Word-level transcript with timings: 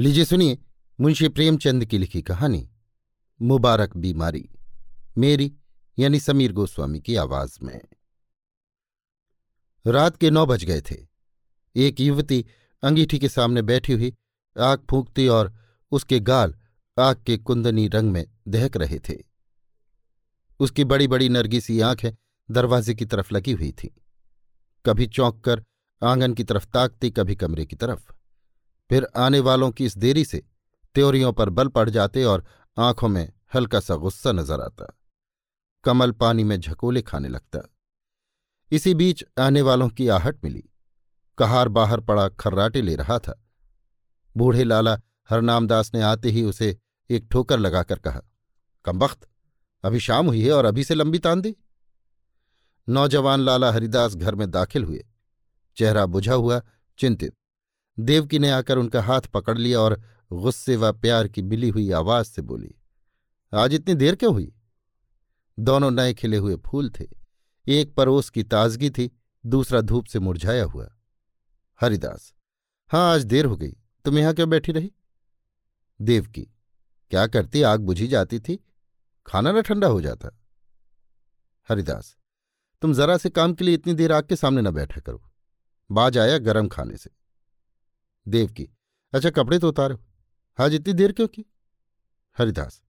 लीजिए 0.00 0.24
सुनिए 0.24 0.58
मुंशी 1.00 1.28
प्रेमचंद 1.28 1.84
की 1.84 1.98
लिखी 1.98 2.22
कहानी, 2.22 2.70
मुबारक 3.42 3.96
बीमारी, 3.96 4.50
मेरी 5.18 5.56
यानी 5.98 6.20
समीर 6.20 6.52
गोस्वामी 6.52 7.00
की 7.00 7.16
आवाज़ 7.16 7.58
में। 7.62 7.80
रात 9.86 10.16
के 10.16 10.30
नौ 10.30 10.46
बज 10.46 10.64
गए 10.64 10.80
थे। 10.80 10.96
एक 11.76 12.00
युवती 12.00 12.46
अंगीठी 12.82 13.18
के 13.18 13.28
सामने 13.28 13.62
बैठी 13.62 13.92
हुई 13.92 14.16
आग 14.60 14.86
फूंकती 14.90 15.28
और 15.28 15.54
उसके 15.90 16.20
गाल 16.20 16.54
आग 16.98 17.24
के 17.24 17.36
कुंदनी 17.36 17.88
रंग 17.88 18.10
में 18.10 18.26
दहक 18.48 18.76
रहे 18.76 18.98
थे। 18.98 19.16
उसकी 20.60 20.84
बड़ी 20.84 21.08
बड़ी 21.08 21.28
नरगी 21.28 21.60
सी 21.60 21.80
आँखें 21.80 22.12
दरवाजे 22.50 22.94
की 22.94 23.04
तरफ़ 23.04 23.34
लगी 23.34 23.52
हुई 23.52 23.72
थी। 23.72 24.02
कभी 24.86 25.06
चौंक 25.06 25.44
कर 25.44 25.64
आँगन 26.04 26.34
की 26.34 26.44
तरफ़ 26.44 26.66
ताकती, 26.66 27.10
कभी 27.10 27.36
कमरे 27.36 27.66
की 27.66 27.76
तरफ़। 27.76 28.17
फिर 28.90 29.06
आने 29.16 29.40
वालों 29.40 29.70
की 29.70 29.84
इस 29.84 29.96
देरी 29.98 30.24
से 30.24 30.42
त्योरियों 30.94 31.32
पर 31.32 31.50
बल 31.50 31.68
पड़ 31.68 31.88
जाते 31.90 32.24
और 32.24 32.44
आँखों 32.76 33.08
में 33.08 33.32
हल्का 33.54 33.80
सा 33.80 33.96
गुस्सा 33.96 34.32
नज़र 34.32 34.60
आता। 34.60 34.94
कमल 35.84 36.12
पानी 36.12 36.44
में 36.44 36.60
झकोले 36.60 37.02
खाने 37.02 37.28
लगता। 37.28 37.60
इसी 38.72 38.94
बीच 38.94 39.24
आने 39.38 39.62
वालों 39.62 39.88
की 39.88 40.08
आहट 40.08 40.44
मिली। 40.44 40.64
कहार 41.38 41.68
बाहर 41.68 42.00
पड़ा 42.00 42.28
खर्राटे 42.28 42.82
ले 42.82 42.94
रहा 42.94 43.18
था। 43.18 43.44
बूढ़े 44.36 44.64
लाला 44.64 45.00
हरनामदास 45.30 45.94
ने 45.94 46.02
आते 46.02 46.30
ही 46.30 46.42
उसे 46.42 46.76
एक 47.10 47.28
ठोकर 47.30 47.58
लगाकर 47.58 47.98
कहा, 47.98 48.20
कमबख्त, 48.84 49.28
अभी 49.84 50.00
शाम 50.00 50.26
हुई 50.26 50.42
है 50.42 50.52
और 50.52 50.64
अभी 50.64 50.84
से 50.84 50.94
लंबी 50.94 51.18
तान 51.18 51.40
दी 51.40 51.54
नौजवान 52.88 53.40
लाला 53.40 53.72
हरिदास 53.72 54.14
घर 54.14 54.34
में 54.34 54.50
दाखिल 54.50 54.84
हुए। 54.84 55.04
चेहरा 55.76 56.04
बुझा 56.06 56.34
हुआ, 56.34 56.60
चिंतित। 56.98 57.34
देवकी 57.98 58.38
ने 58.38 58.50
आकर 58.50 58.78
उनका 58.78 59.02
हाथ 59.02 59.20
पकड़ 59.20 59.56
लिया 59.58 59.80
और 59.80 60.00
गुस्से 60.32 60.76
व 60.76 60.92
प्यार 60.92 61.28
की 61.28 61.42
मिली 61.42 61.68
हुई 61.68 61.90
आवाज़ 61.90 62.26
से 62.26 62.42
बोली, 62.42 62.74
आज 63.52 63.74
इतनी 63.74 63.94
देर 63.94 64.14
क्यों 64.14 64.32
हुई? 64.32 64.52
दोनों 65.58 65.90
नए 65.90 66.14
खिले 66.14 66.36
हुए 66.36 66.56
फूल 66.66 66.90
थे। 66.90 67.06
एक 67.66 67.94
परोस 67.94 68.30
की 68.30 68.42
ताजगी 68.42 68.90
थी, 68.90 69.10
दूसरा 69.46 69.80
धूप 69.80 70.06
से 70.06 70.18
मुरझाया 70.18 70.64
हुआ। 70.64 70.88
हरिदास 71.80 72.32
हाँ 72.90 73.12
आज 73.14 73.24
देर 73.24 73.44
हो 73.44 73.56
गई। 73.56 73.72
तुम 74.04 74.18
यहाँ 74.18 74.34
क्यों 74.34 74.48
बैठी 74.50 74.72
रही? 74.72 74.92
देवकी, 76.00 76.42
क्या 77.10 77.26
करती 77.26 77.62
आग 77.62 77.80
बुझी 77.80 78.06
जाती 78.08 78.38
थी? 78.40 78.58
खाना 79.26 79.52
न 79.52 79.62
ठंडा 79.62 79.86
हो 79.86 80.00
जाता। 80.00 80.30
हरिदास, 81.68 82.16
तुम 82.82 82.94
जरा 82.94 83.16
से 83.18 83.30
काम 83.30 83.54
के 83.54 83.64
लिए 83.64 83.74
इतनी 83.74 83.94
देर 83.94 84.12
आग 84.12 84.24
के 84.24 84.36
सामने 84.36 84.62
न 84.62 84.70
बैठा 84.70 85.00
करो। 85.00 85.22
बाज 85.90 86.18
आया 86.18 86.38
गरम 86.38 86.68
खाने 86.68 86.96
से। 86.96 87.10
देव 88.28 88.48
की। 88.48 88.68
अच्छा 89.12 89.30
कपड़े 89.30 89.58
तो 89.58 89.68
उतारो। 89.68 89.98
आज 90.58 90.74
इतनी 90.74 90.92
देर 90.94 91.12
क्यों 91.12 91.28
की? 91.28 91.44
हरिदास, 92.36 92.82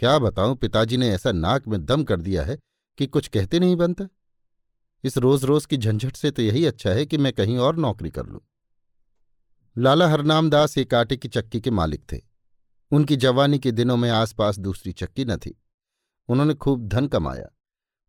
क्या 0.00 0.18
बताऊँ, 0.18 0.56
पिताजी 0.56 0.96
ने 0.96 1.08
ऐसा 1.10 1.32
नाक 1.32 1.68
में 1.68 1.84
दम 1.84 2.04
कर 2.04 2.20
दिया 2.20 2.42
है 2.44 2.58
कि 2.98 3.06
कुछ 3.06 3.28
कहते 3.28 3.58
नहीं 3.60 3.76
बनता। 3.76 4.08
इस 5.04 5.16
रोज 5.18 5.44
रोज 5.44 5.66
की 5.66 5.76
झंझट 5.76 6.16
से 6.16 6.30
तो 6.30 6.42
यही 6.42 6.64
अच्छा 6.66 6.90
है 6.90 7.06
कि 7.06 7.18
मैं 7.18 7.32
कहीं 7.32 7.58
और 7.58 7.76
नौकरी 7.76 8.10
कर 8.10 8.26
लूँ। 8.26 8.40
लाला 9.76 10.08
हरनाम 10.08 10.48
दास 10.50 10.78
एक 10.78 10.94
आटे 10.94 11.16
की 11.16 11.28
चक्की 11.28 11.60
के 11.60 11.70
मालिक 11.70 12.02
थे। 12.12 12.20
उनकी 12.92 13.16
जवानी 13.16 13.58
के 13.58 13.72
दिनों 13.72 13.96
में 13.96 14.08
आसपास 14.10 14.58
दूसरी 14.58 14.92
चक्की 14.92 15.24
न 15.24 15.36
थी। 15.36 15.54
उन्होंने 16.28 16.54
खूब 16.54 16.86
धन 16.88 17.06
कमाया, 17.06 17.48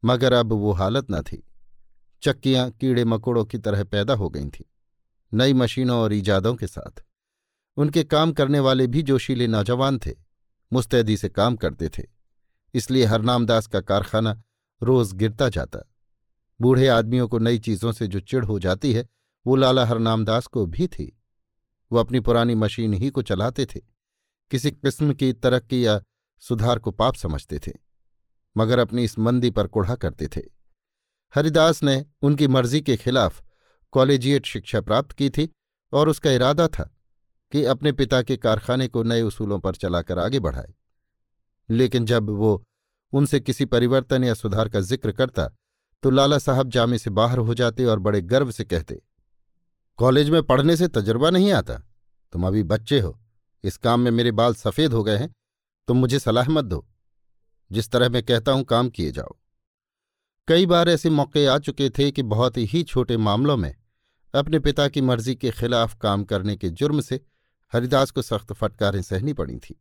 मगर 0.04 0.34
अब 0.34 0.54
वो 0.54 0.72
हालत 0.72 1.08
न 1.12 1.22
थी। 1.22 1.44
चक्कियाँ 2.24 2.70
कीड़े 2.72 3.06
मकोड़ों 3.06 3.44
की 3.46 3.58
तरह 3.58 3.84
पैदा 3.84 4.14
हो 4.14 4.30
गई 4.30 4.46
थीं। 4.46 4.66
नई 5.34 5.54
मशीनों 5.54 6.00
और 6.00 6.14
ईजादों 6.14 6.56
के 6.56 6.68
साथ। 6.68 7.04
उनके 7.78 8.04
काम 8.04 8.32
करने 8.32 8.60
वाले 8.60 8.88
भी 8.88 9.02
जोशीले 9.02 9.48
नौजवान 9.48 10.00
थे, 10.00 10.12
मुस्तैदी 10.74 11.18
से 11.18 11.30
काम 11.30 11.56
करते 11.56 11.90
थे। 11.90 12.04
इसलिए 12.74 13.06
हरनामदास 13.06 13.68
का 13.68 13.82
कारखाना 13.82 14.42
रोज 14.82 15.14
गिरता 15.14 15.50
जाता। 15.50 15.80
बूढ़े 16.62 16.88
आदमियों 16.88 17.28
को 17.28 17.40
नई 17.40 17.60
चीज़ों 17.60 17.92
से 17.92 18.08
जो 18.08 18.20
चिढ़ 18.20 18.46
हो 18.46 18.60
जाती 18.60 18.94
है, 18.94 19.08
वो 19.46 19.56
लाला 19.56 19.86
हरनामदास 19.86 20.48
को 20.48 20.66
भी 20.66 20.88
थी। 20.88 21.14
वो 21.92 22.00
अपनी 22.00 22.20
पुरानी 22.20 22.56
मशीन 22.56 22.94
ही 22.94 23.10
को 23.10 23.22
चलाते 23.22 23.66
थे। 23.66 23.80
किसी 24.52 24.72
किस्म 24.72 25.14
की 25.14 25.34
तरक्की 25.34 25.86
या 25.86 26.02
सुधार 26.44 26.80
को 26.80 26.92
पाप 26.92 27.16
समझते 27.16 27.60
थे, 27.60 27.72
मगर 28.58 28.80
अपनी 28.80 29.04
इस 29.04 29.18
मंदी 29.20 29.50
पर 29.50 29.68
कुढ़ा 29.68 29.96
करते 29.96 30.28
थे। 30.28 30.42
हरिदास 31.34 31.84
ने 31.84 32.06
उनकी 32.22 32.48
मर्ज़ी 32.48 32.82
के 32.82 32.98
खिलाफ 32.98 33.42
कॉलेजिएट 33.94 34.46
शिक्षा 34.46 34.82
प्राप्त 34.82 35.12
की 35.12 35.30
थी 35.30 35.50
और 35.94 36.10
उसका 36.10 36.32
इरादा 36.32 36.68
था 36.68 36.84
कि 37.52 37.64
अपने 37.66 37.92
पिता 37.92 38.22
के 38.22 38.38
कारखाने 38.38 38.88
को 38.88 39.04
नए 39.04 39.22
उसूलों 39.22 39.60
पर 39.60 39.76
चलाकर 39.76 40.20
आगे 40.20 40.40
बढ़ाए। 40.40 40.74
लेकिन 41.70 42.06
जब 42.06 42.30
वो 42.30 42.64
उनसे 43.14 43.40
किसी 43.40 43.66
परिवर्तन 43.68 44.24
या 44.24 44.34
सुधार 44.34 44.70
का 44.70 44.80
ज़िक्र 44.82 45.12
करता 45.14 45.48
तो 46.04 46.10
लाला 46.10 46.38
साहब 46.38 46.70
जामे 46.70 46.98
से 46.98 47.10
बाहर 47.12 47.38
हो 47.40 47.54
जाते 47.54 47.86
और 47.86 48.00
बड़े 48.00 48.22
गर्व 48.24 48.52
से 48.52 48.64
कहते, 48.66 49.02
कॉलेज 50.00 50.30
में 50.30 50.42
पढ़ने 50.44 50.76
से 50.78 50.88
तजुर्बा 50.90 51.30
नहीं 51.30 51.52
आता? 51.52 51.76
तुम 52.34 52.48
अभी 52.48 52.64
बच्चे 52.66 53.00
हो। 53.00 53.18
इस 53.64 53.78
काम 53.78 54.00
में 54.00 54.12
मेरे 54.12 54.32
बाल 54.32 54.54
सफ़ेद 54.56 54.94
हो 54.94 55.04
गए 55.04 55.18
हैं, 55.18 55.34
तुम 55.88 55.98
मुझे 55.98 56.20
सलाह 56.20 56.50
मत 56.50 56.66
दो। 56.66 56.86
जिस 57.72 57.90
तरह 57.92 58.10
मैं 58.10 58.24
कहता 58.24 58.52
हूँ, 58.52 58.64
काम 58.64 58.90
किए 58.90 59.12
जाओ। 59.12 59.36
कई 60.48 60.66
बार 60.66 60.90
ऐसे 60.90 61.10
मौके 61.10 61.46
आ 61.46 61.58
चुके 61.60 61.90
थे 61.90 62.12
कि 62.12 62.24
बहुत 62.24 62.58
ही 62.58 62.82
छोटे 62.84 63.16
मामलों 63.18 63.56
में 63.58 63.74
अपने 64.34 64.60
पिता 64.60 64.88
की 64.88 65.02
मर्ज़ी 65.02 65.36
के 65.36 65.52
खिलाफ 65.52 65.96
काम 65.96 66.24
करने 66.24 66.56
के 66.58 66.70
जुर्म 66.72 67.02
से 67.02 67.20
हरिदास 67.74 68.12
को 68.12 68.22
सख्त 68.22 68.54
फटकारें 68.54 69.02
सहनी 69.02 69.34
पड़ी 69.34 69.58
थीं। 69.60 69.76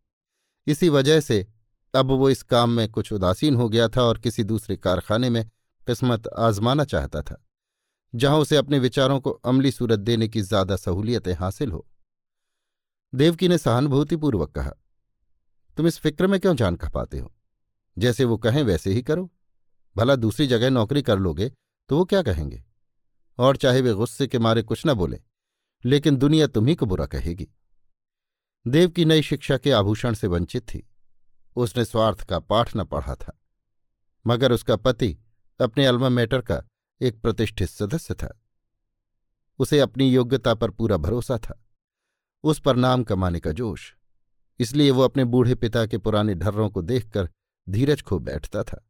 इसी 0.66 0.88
वजह 0.88 1.20
से 1.20 1.46
अब 1.94 2.10
वो 2.10 2.30
इस 2.30 2.42
काम 2.44 2.70
में 2.70 2.88
कुछ 2.88 3.12
उदासीन 3.12 3.54
हो 3.54 3.68
गया 3.68 3.88
था 3.88 4.02
और 4.02 4.18
किसी 4.18 4.44
दूसरे 4.44 4.76
कारखाने 4.76 5.30
में 5.30 5.44
किस्मत 5.86 6.26
आजमाना 6.28 6.84
चाहता 6.84 7.22
था, 7.22 7.42
जहाँ 8.14 8.38
उसे 8.38 8.56
अपने 8.56 8.78
विचारों 8.78 9.20
को 9.20 9.30
अमली 9.30 9.70
सूरत 9.70 9.98
देने 10.00 10.28
की 10.28 10.40
ज़्यादा 10.42 10.76
सहूलियतें 10.76 11.32
हासिल 11.34 11.70
हो। 11.70 11.86
देवकी 13.12 13.48
ने 13.48 13.58
सहानुभूतिपूर्वक 13.58 14.50
कहा, 14.50 14.72
तुम 15.76 15.86
इस 15.86 15.98
फ़िक्र 15.98 16.26
में 16.26 16.38
क्यों 16.40 16.56
जान 16.56 16.76
खपाते 16.76 17.18
हो? 17.18 17.32
जैसे 17.96 18.24
वो 18.24 18.36
कहें 18.38 18.62
वैसे 18.62 18.92
ही 18.92 19.02
करो। 19.02 19.30
भला 19.96 20.16
दूसरी 20.16 20.46
जगह 20.46 20.70
नौकरी 20.70 21.02
कर 21.02 21.18
लोगे 21.18 21.48
तो 21.90 21.96
वो 21.96 22.04
क्या 22.04 22.22
कहेंगे? 22.22 22.62
और 23.38 23.56
चाहे 23.56 23.80
वे 23.80 23.92
गुस्से 23.92 24.26
के 24.26 24.38
मारे 24.38 24.62
कुछ 24.62 24.82
न 24.86 24.94
बोले, 24.94 25.20
लेकिन 25.84 26.16
दुनिया 26.16 26.46
तुम्ही 26.46 26.74
को 26.74 26.86
बुरा 26.86 27.06
कहेगी। 27.06 27.48
देव 28.66 28.90
की 28.90 29.04
नई 29.04 29.22
शिक्षा 29.22 29.56
के 29.58 29.72
आभूषण 29.72 30.14
से 30.14 30.26
वंचित 30.26 30.62
थी। 30.64 30.86
उसने 31.56 31.84
स्वार्थ 31.84 32.22
का 32.22 32.38
पाठ 32.38 32.76
न 32.76 32.84
पढ़ा 32.84 33.14
था, 33.14 33.38
मगर 34.24 34.52
उसका 34.52 34.76
पति 34.76 35.16
अपने 35.60 35.86
अल्मा 35.86 36.08
मैटर 36.08 36.40
का 36.40 36.62
एक 37.00 37.20
प्रतिष्ठित 37.20 37.68
सदस्य 37.68 38.14
था। 38.14 38.40
उसे 39.58 39.80
अपनी 39.80 40.10
योग्यता 40.10 40.54
पर 40.54 40.70
पूरा 40.70 40.96
भरोसा 40.96 41.38
था, 41.38 41.62
उस 42.44 42.60
पर 42.60 42.76
नाम 42.76 43.04
कमाने 43.04 43.40
का 43.40 43.52
जोश, 43.52 43.94
इसलिए 44.60 44.90
वो 44.90 45.02
अपने 45.02 45.24
बूढ़े 45.24 45.54
पिता 45.54 45.86
के 45.86 45.98
पुराने 45.98 46.34
ढर्रों 46.34 46.68
को 46.70 46.82
देखकर 46.82 47.30
धीरज 47.66 48.02
खो 48.02 48.18
बैठता 48.18 48.62
था। 48.62 48.82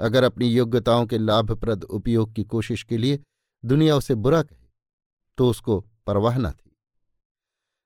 अगर 0.00 0.24
अपनी 0.24 0.48
योग्यताओं 0.48 1.06
के 1.06 1.18
लाभप्रद 1.18 1.84
उपयोग 1.84 2.32
की 2.34 2.44
कोशिश 2.46 2.82
के 2.82 2.96
लिए 2.98 3.20
दुनिया 3.64 3.96
उसे 3.96 4.14
बुरा 4.16 4.42
कहे 4.42 4.66
तो 5.38 5.48
उसको 5.50 5.80
परवाह 6.06 6.38
न 6.38 6.50
थी। 6.50 6.70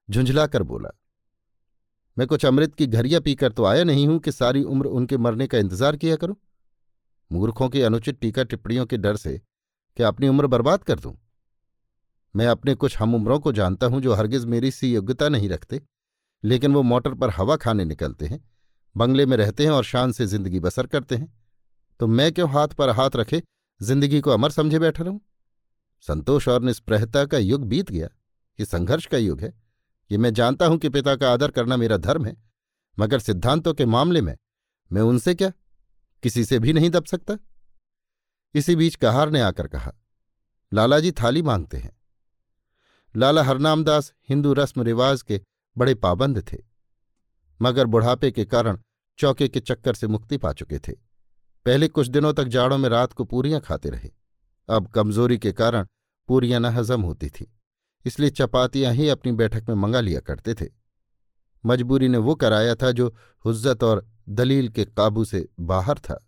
झुंझलाकर 0.08 0.62
बोला, 0.64 0.90
मैं 2.16 2.26
कुछ 2.26 2.44
अमृत 2.46 2.74
की 2.74 2.86
घरिया 2.86 3.20
पीकर 3.20 3.52
तो 3.52 3.64
आया 3.64 3.84
नहीं 3.84 4.06
हूँ 4.06 4.18
कि 4.18 4.32
सारी 4.32 4.62
उम्र 4.64 4.86
उनके 4.88 5.16
मरने 5.18 5.46
का 5.46 5.58
इंतज़ार 5.58 5.96
किया 5.96 6.16
करूँ। 6.16 6.36
मूर्खों 7.30 7.68
की 7.68 7.82
अनुचित 7.82 8.18
टीका 8.20 8.42
टिप्पणियों 8.44 8.86
के 8.86 8.96
डर 8.96 9.16
से 9.16 9.40
क्या 9.96 10.08
अपनी 10.08 10.28
उम्र 10.28 10.46
बर्बाद 10.46 10.84
कर 10.84 10.98
दूँ? 10.98 11.14
मैं 12.34 12.46
अपने 12.46 12.74
कुछ 12.74 12.96
हम 12.98 13.14
उम्रों 13.14 13.38
को 13.40 13.52
जानता 13.52 13.86
हूँ 13.86 14.00
जो 14.02 14.14
हरगिज 14.14 14.44
मेरी 14.46 14.70
सी 14.70 14.92
योग्यता 14.92 15.28
नहीं 15.28 15.48
रखते, 15.48 15.80
लेकिन 16.44 16.74
वो 16.74 16.82
मोटर 16.84 17.14
पर 17.14 17.30
हवा 17.30 17.56
खाने 17.56 17.84
निकलते 17.84 18.26
हैं, 18.26 18.40
बंगले 18.94 19.26
में 19.26 19.36
रहते 19.36 19.64
हैं 19.64 19.70
और 19.70 19.84
शान 19.84 20.12
से 20.12 20.26
ज़िंदगी 20.26 20.60
बसर 20.60 20.86
करते 20.86 21.16
हैं। 21.16 21.32
तो 22.00 22.06
मैं 22.06 22.32
क्यों 22.32 22.48
हाथ 22.50 22.68
पर 22.68 22.90
हाथ 22.90 23.16
रखे 23.16 23.42
ज़िंदगी 23.80 24.20
को 24.20 24.30
अमर 24.30 24.50
समझे 24.50 24.78
बैठा 24.78 25.04
रहूँ? 25.04 25.20
संतोष 26.04 26.48
और 26.48 26.62
निष्प्रहता 26.62 27.24
का 27.24 27.38
युग 27.38 27.64
बीत 27.64 27.90
गया, 27.90 28.08
ये 28.58 28.64
संघर्ष 28.66 29.06
का 29.06 29.18
युग 29.18 29.40
है। 29.40 29.52
ये 30.10 30.18
मैं 30.18 30.32
जानता 30.34 30.66
हूँ 30.66 30.78
कि 30.78 30.88
पिता 30.88 31.14
का 31.16 31.32
आदर 31.32 31.50
करना 31.50 31.76
मेरा 31.76 31.96
धर्म 31.96 32.24
है, 32.26 32.36
मगर 32.98 33.18
सिद्धांतों 33.20 33.74
के 33.74 33.86
मामले 33.86 34.20
में 34.20 34.36
मैं 34.90 35.02
उनसे 35.02 35.34
क्या? 35.34 35.52
किसी 36.22 36.44
से 36.44 36.58
भी 36.58 36.72
नहीं 36.72 36.90
दब 36.90 37.04
सकता? 37.04 37.36
इसी 38.54 38.76
बीच 38.76 38.94
कहार 38.96 39.30
ने 39.30 39.40
आकर 39.40 39.66
कहा, 39.66 39.92
लालाजी 40.72 41.12
थाली 41.12 41.42
मांगते 41.42 41.76
हैं। 41.76 41.96
लाला 43.14 43.42
हरनामदास 43.42 44.12
हिंदू 44.28 44.52
रस्म 44.52 44.82
रिवाज 44.82 45.22
के 45.22 45.40
बड़े 45.76 45.94
पाबंद 45.96 46.42
थे, 46.42 46.56
मगर 47.60 47.86
बुढ़ापे 47.86 48.30
के 48.30 48.44
कारण 48.46 48.78
चौके 49.18 49.48
के 49.48 49.60
चक्कर 49.60 49.94
से 49.94 50.06
मुक्ति 50.06 50.38
पा 50.38 50.52
चुके 50.52 50.78
थे। 50.78 50.92
पहले 51.66 51.88
कुछ 51.88 52.08
दिनों 52.08 52.32
तक 52.34 52.44
जाड़ों 52.46 52.78
में 52.78 52.88
रात 52.88 53.12
को 53.12 53.24
पूरियाँ 53.24 53.60
खाते 53.60 53.88
रहे। 53.90 54.10
अब 54.68 54.86
कमज़ोरी 54.88 55.38
के 55.38 55.52
कारण 55.52 55.86
पूरियाँ 56.28 56.60
न 56.60 56.66
हजम 56.66 57.02
होती 57.02 57.28
थी, 57.30 57.46
इसलिए 58.04 58.30
चपातियाँ 58.30 58.92
ही 58.94 59.08
अपनी 59.08 59.32
बैठक 59.32 59.68
में 59.68 59.74
मंगा 59.76 60.00
लिया 60.00 60.20
करते 60.20 60.54
थे। 60.54 60.66
मजबूरी 61.64 62.08
ने 62.08 62.18
वो 62.18 62.34
कराया 62.36 62.74
था 62.74 62.90
जो 62.92 63.08
हुज्जत 63.44 63.82
और 63.84 64.06
दलील 64.30 64.68
के 64.68 64.84
काबू 64.86 65.24
से 65.24 65.46
बाहर 65.60 65.98
था। 66.00 66.18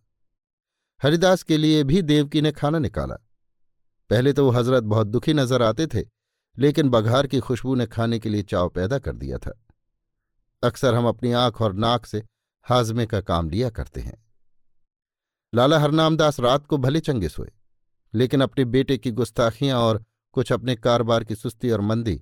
हरिदास 1.02 1.42
के 1.42 1.56
लिए 1.56 1.82
भी 1.84 2.02
देवकी 2.02 2.40
ने 2.40 2.52
खाना 2.52 2.78
निकाला। 2.78 3.14
पहले 4.10 4.32
तो 4.32 4.44
वो 4.44 4.50
हज़रत 4.50 4.82
बहुत 4.84 5.06
दुखी 5.06 5.34
नज़र 5.34 5.62
आते 5.62 5.86
थे, 5.86 6.04
लेकिन 6.56 6.88
बघार 6.90 7.26
की 7.26 7.40
खुशबू 7.40 7.74
ने 7.74 7.86
खाने 7.86 8.18
के 8.18 8.28
लिए 8.28 8.42
चाव 8.44 8.68
पैदा 8.68 8.98
कर 8.98 9.12
दिया 9.14 9.38
था। 9.38 9.52
अक्सर 10.62 10.94
हम 10.94 11.06
अपनी 11.08 11.32
आँख 11.34 11.60
और 11.62 11.74
नाक 11.74 12.06
से 12.06 12.22
हाजमे 12.66 13.06
का 13.06 13.20
काम 13.22 13.50
लिया 13.50 13.70
करते 13.70 14.00
हैं। 14.00 14.16
लाला 15.54 15.78
हरनामदास 15.78 16.38
रात 16.40 16.66
को 16.66 16.76
भले 16.78 17.00
चंगे 17.00 17.28
सोए, 17.28 17.50
लेकिन 18.14 18.40
अपने 18.40 18.64
बेटे 18.64 18.96
की 18.98 19.10
गुस्ताखियाँ 19.10 19.78
और 19.78 20.04
कुछ 20.32 20.52
अपने 20.52 20.74
कारोबार 20.76 21.24
की 21.24 21.34
सुस्ती 21.34 21.70
और 21.70 21.80
मंदी 21.80 22.20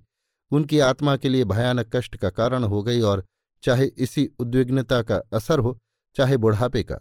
उनकी 0.52 0.78
आत्मा 0.78 1.16
के 1.16 1.28
लिए 1.28 1.44
भयानक 1.44 1.90
कष्ट 1.96 2.16
का 2.16 2.30
कारण 2.30 2.64
हो 2.64 2.82
गई 2.82 3.00
और 3.00 3.24
चाहे 3.62 3.86
इसी 3.86 4.26
उद्विग्नता 4.38 5.00
का 5.02 5.16
असर 5.32 5.58
हो, 5.58 5.78
चाहे 6.16 6.36
बुढ़ापे 6.36 6.82
का, 6.82 6.98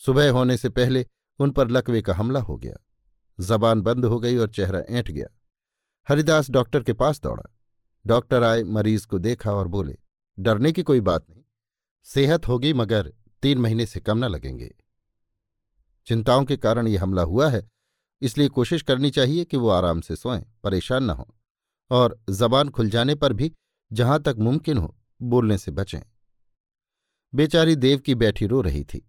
सुबह 0.00 0.30
होने 0.30 0.56
से 0.56 0.68
पहले 0.68 1.04
उन 1.40 1.50
पर 1.50 1.70
लकवे 1.70 2.00
का 2.02 2.14
हमला 2.14 2.40
हो 2.40 2.56
गया। 2.56 2.76
जबान 3.38 3.80
बंद 3.80 4.04
हो 4.04 4.18
गई 4.20 4.36
और 4.36 4.48
चेहरा 4.48 4.80
ऐंठ 4.80 5.10
गया। 5.10 5.26
हरिदास 6.08 6.50
डॉक्टर 6.50 6.82
के 6.82 6.92
पास 6.92 7.20
दौड़ा। 7.22 7.42
डॉक्टर 8.04 8.42
आए, 8.42 8.62
मरीज़ 8.62 9.06
को 9.06 9.18
देखा 9.18 9.52
और 9.52 9.68
बोले, 9.68 9.96
डरने 10.38 10.72
की 10.72 10.82
कोई 10.82 11.00
बात 11.00 11.30
नहीं, 11.30 11.42
सेहत 12.06 12.48
होगी 12.48 12.72
मगर 12.72 13.12
तीन 13.42 13.58
महीने 13.58 13.86
से 13.86 14.00
कम 14.00 14.18
न 14.18 14.28
लगेंगे। 14.28 14.74
चिंताओं 16.06 16.44
के 16.44 16.56
कारण 16.56 16.88
ये 16.88 16.96
हमला 16.96 17.22
हुआ 17.22 17.48
है, 17.50 17.66
इसलिए 18.22 18.48
कोशिश 18.48 18.82
करनी 18.82 19.10
चाहिए 19.10 19.44
कि 19.44 19.56
वो 19.56 19.68
आराम 19.68 20.00
से 20.00 20.16
सोएँ, 20.16 20.44
परेशान 20.64 21.04
न 21.04 21.10
हों, 21.10 21.24
और 21.90 22.18
जबान 22.30 22.68
खुल 22.68 22.90
जाने 22.90 23.14
पर 23.14 23.32
भी 23.32 23.52
जहाँ 23.90 24.20
तक 24.22 24.36
मुमकिन 24.38 24.78
हो, 24.78 24.94
बोलने 25.22 25.58
से 25.58 25.70
बचें। 25.70 26.00
बेचारी 27.32 27.76
देव 27.76 27.98
की 27.98 28.14
बैठी 28.14 28.46
रो 28.46 28.60
रही 28.60 28.84
थी। 28.84 29.08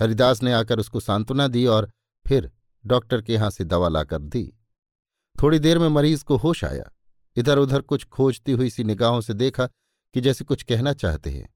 हरिदास 0.00 0.42
ने 0.42 0.52
आकर 0.52 0.78
उसको 0.78 1.00
सांत्वना 1.00 1.48
दी 1.48 1.64
और 1.66 1.90
फिर 2.26 2.50
डॉक्टर 2.84 3.22
के 3.22 3.32
यहाँ 3.32 3.50
से 3.50 3.64
दवा 3.64 3.88
लाकर 3.88 4.18
दी। 4.18 4.52
थोड़ी 5.36 5.58
देर 5.58 5.78
में 5.78 5.88
मरीज़ 5.88 6.24
को 6.24 6.36
होश 6.36 6.64
आया। 6.64 6.90
इधर 7.36 7.58
उधर 7.58 7.80
कुछ 7.80 8.04
खोजती 8.04 8.52
हुई 8.52 8.70
सी 8.70 8.84
निगाहों 8.84 9.20
से 9.20 9.34
देखा 9.34 9.66
कि 10.14 10.20
जैसे 10.20 10.44
कुछ 10.44 10.62
कहना 10.62 10.92
चाहते 10.92 11.30
हैं, 11.30 11.48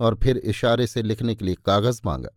और 0.00 0.14
फिर 0.14 0.36
इशारे 0.36 0.86
से 0.86 1.02
लिखने 1.02 1.34
के 1.34 1.44
लिए 1.44 1.54
कागज़ 1.54 2.00
मांगा। 2.04 2.30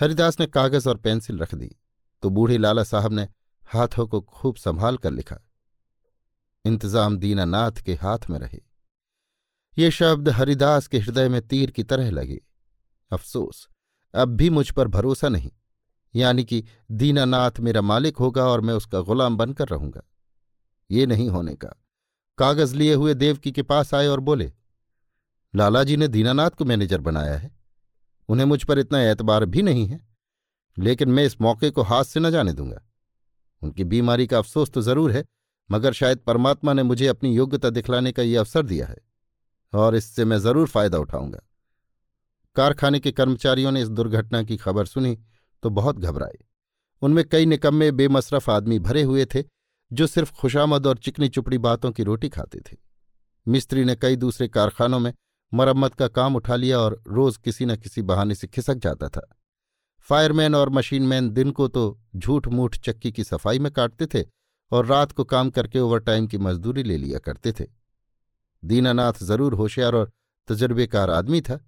हरिदास 0.00 0.40
ने 0.40 0.46
कागज़ 0.46 0.88
और 0.88 0.96
पेंसिल 0.96 1.38
रख 1.38 1.54
दी 1.54 1.74
तो 2.22 2.30
बूढ़े 2.30 2.58
लाला 2.58 2.84
साहब 2.84 3.12
ने 3.12 3.28
हाथों 3.64 4.06
को 4.06 4.20
खूब 4.20 4.56
संभाल 4.56 4.96
कर 4.96 5.10
लिखा। 5.10 5.38
इंतज़ाम 6.64 7.16
दीनानाथ 7.18 7.82
के 7.82 7.94
हाथ 7.94 8.18
में 8.30 8.38
रहे। 8.38 8.60
ये 9.78 9.90
शब्द 9.90 10.28
हरिदास 10.28 10.86
के 10.86 10.98
हृदय 10.98 11.28
में 11.28 11.40
तीर 11.48 11.70
की 11.70 11.82
तरह 11.82 12.10
लगे। 12.10 12.40
अफसोस, 13.10 13.68
अब 14.14 14.28
भी 14.28 14.50
मुझ 14.50 14.70
पर 14.70 14.88
भरोसा 14.88 15.28
नहीं। 15.28 15.50
यानी 16.14 16.44
कि 16.44 16.64
दीनानाथ 16.90 17.60
मेरा 17.60 17.80
मालिक 17.80 18.16
होगा 18.16 18.44
और 18.44 18.60
मैं 18.60 18.74
उसका 18.74 19.00
गुलाम 19.00 19.36
बनकर 19.36 19.68
रहूँगा। 19.68 20.02
ये 20.90 21.06
नहीं 21.06 21.28
होने 21.28 21.54
का। 21.54 21.74
कागज़ 22.38 22.74
लिए 22.74 22.94
हुए 22.94 23.14
देवकी 23.14 23.52
के 23.52 23.62
पास 23.62 23.94
आए 23.94 24.06
और 24.06 24.20
बोले 24.20 24.52
लाला 25.54 25.82
जी 25.84 25.96
ने 25.96 26.08
दीनानाथ 26.08 26.50
को 26.50 26.64
मैनेजर 26.64 27.00
बनाया 27.00 27.36
है। 27.36 27.57
उन्हें 28.28 28.46
मुझ 28.46 28.62
पर 28.64 28.78
इतना 28.78 29.00
एतबार 29.02 29.44
भी 29.44 29.62
नहीं 29.62 29.86
है, 29.86 30.00
लेकिन 30.76 31.08
मैं 31.08 31.24
इस 31.24 31.40
मौके 31.40 31.70
को 31.70 31.82
हाथ 31.82 32.04
से 32.04 32.20
न 32.20 32.30
जाने 32.30 32.52
दूँगा। 32.52 32.80
उनकी 33.62 33.84
बीमारी 33.86 34.26
का 34.26 34.38
अफसोस 34.38 34.70
तो 34.70 34.82
ज़रूर 34.82 35.12
है, 35.12 35.24
मगर 35.70 35.92
शायद 35.92 36.18
परमात्मा 36.18 36.72
ने 36.72 36.82
मुझे 36.82 37.06
अपनी 37.06 37.34
योग्यता 37.34 37.70
दिखलाने 37.70 38.12
का 38.12 38.22
यह 38.22 38.40
अवसर 38.40 38.62
दिया 38.62 38.86
है, 38.86 38.96
और 39.72 39.96
इससे 39.96 40.24
मैं 40.24 40.38
ज़रूर 40.38 40.68
फ़ायदा 40.68 40.98
उठाऊँगा। 40.98 41.40
कारखाने 42.56 43.00
के 43.00 43.12
कर्मचारियों 43.12 43.70
ने 43.72 43.82
इस 43.82 43.88
दुर्घटना 43.90 44.42
की 44.42 44.56
खबर 44.56 44.86
सुनी 44.86 45.16
तो 45.62 45.70
बहुत 45.70 45.98
घबराए। 45.98 46.38
उनमें 47.02 47.24
कई 47.24 47.46
निकम्मे, 47.46 47.90
बेमसरफ 47.92 48.48
आदमी 48.50 48.78
भरे 48.78 49.02
हुए 49.02 49.24
थे, 49.24 49.44
जो 49.90 50.06
सिर्फ़ 50.06 50.32
खुशामद 50.32 50.86
और 50.86 50.98
चिकनी 50.98 51.28
चुपड़ी 51.28 51.58
बातों 51.58 51.90
की 51.92 52.02
रोटी 52.02 52.28
खाते 52.28 52.60
थे। 52.62 52.76
मिस्त्री 53.46 53.84
ने 53.84 53.94
कई 53.96 54.16
दूसरे 54.16 54.48
कारखानों 54.48 54.98
में 54.98 55.12
मरम्मत 55.52 55.94
का 55.94 56.08
काम 56.08 56.36
उठा 56.36 56.56
लिया 56.56 56.78
और 56.78 57.00
रोज 57.08 57.36
किसी 57.36 57.66
न 57.66 57.76
किसी 57.76 58.02
बहाने 58.02 58.34
से 58.34 58.46
खिसक 58.46 58.78
जाता 58.78 59.08
था। 59.08 59.28
फायरमैन 60.08 60.54
और 60.54 60.70
मशीनमैन 60.70 61.28
दिन 61.30 61.50
को 61.50 61.68
तो 61.68 61.98
झूठ 62.16 62.46
मूठ 62.48 62.76
चक्की 62.78 63.12
की 63.12 63.24
सफ़ाई 63.24 63.58
में 63.58 63.70
काटते 63.72 64.06
थे 64.06 64.24
और 64.72 64.86
रात 64.86 65.12
को 65.12 65.24
काम 65.24 65.50
करके 65.50 65.78
ओवरटाइम 65.80 66.26
की 66.26 66.38
मजदूरी 66.38 66.82
ले 66.82 66.96
लिया 66.96 67.18
करते 67.18 67.52
थे। 67.52 67.64
दीनानाथ 68.62 69.22
ज़रूर 69.22 69.54
होशियार 69.54 69.94
और 69.94 70.10
तजर्बेकार 70.48 71.10
आदमी 71.10 71.40
था, 71.40 71.58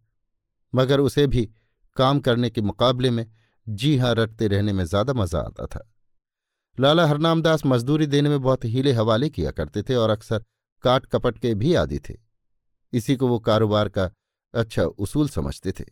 मगर 0.72 1.00
उसे 1.00 1.26
भी 1.26 1.48
काम 1.96 2.20
करने 2.20 2.50
के 2.50 2.60
मुकाबले 2.60 3.10
में 3.10 3.26
जी 3.66 3.96
हाँ 3.98 4.14
रटते 4.14 4.48
रहने 4.48 4.72
में 4.72 4.84
ज़्यादा 4.84 5.12
मज़ा 5.12 5.40
आता 5.40 5.66
था। 5.66 5.86
लाला 6.78 7.06
हरनामदास 7.06 7.66
मजदूरी 7.66 8.06
देने 8.06 8.28
में 8.28 8.40
बहुत 8.42 8.64
हीले 8.64 8.92
हवाले 8.92 9.28
किया 9.30 9.50
करते 9.50 9.82
थे 9.82 9.94
और 9.94 10.10
अक्सर 10.10 10.44
काट 10.84 11.06
कपट 11.06 11.38
के 11.38 11.54
भी 11.54 11.74
आदि 11.74 11.98
थे। 12.00 12.14
इसी 12.92 13.16
को 13.16 13.28
वो 13.28 13.38
कारोबार 13.38 13.88
का 13.88 14.10
अच्छा 14.54 14.84
उसूल 14.84 15.28
समझते 15.28 15.72
थे। 15.72 15.84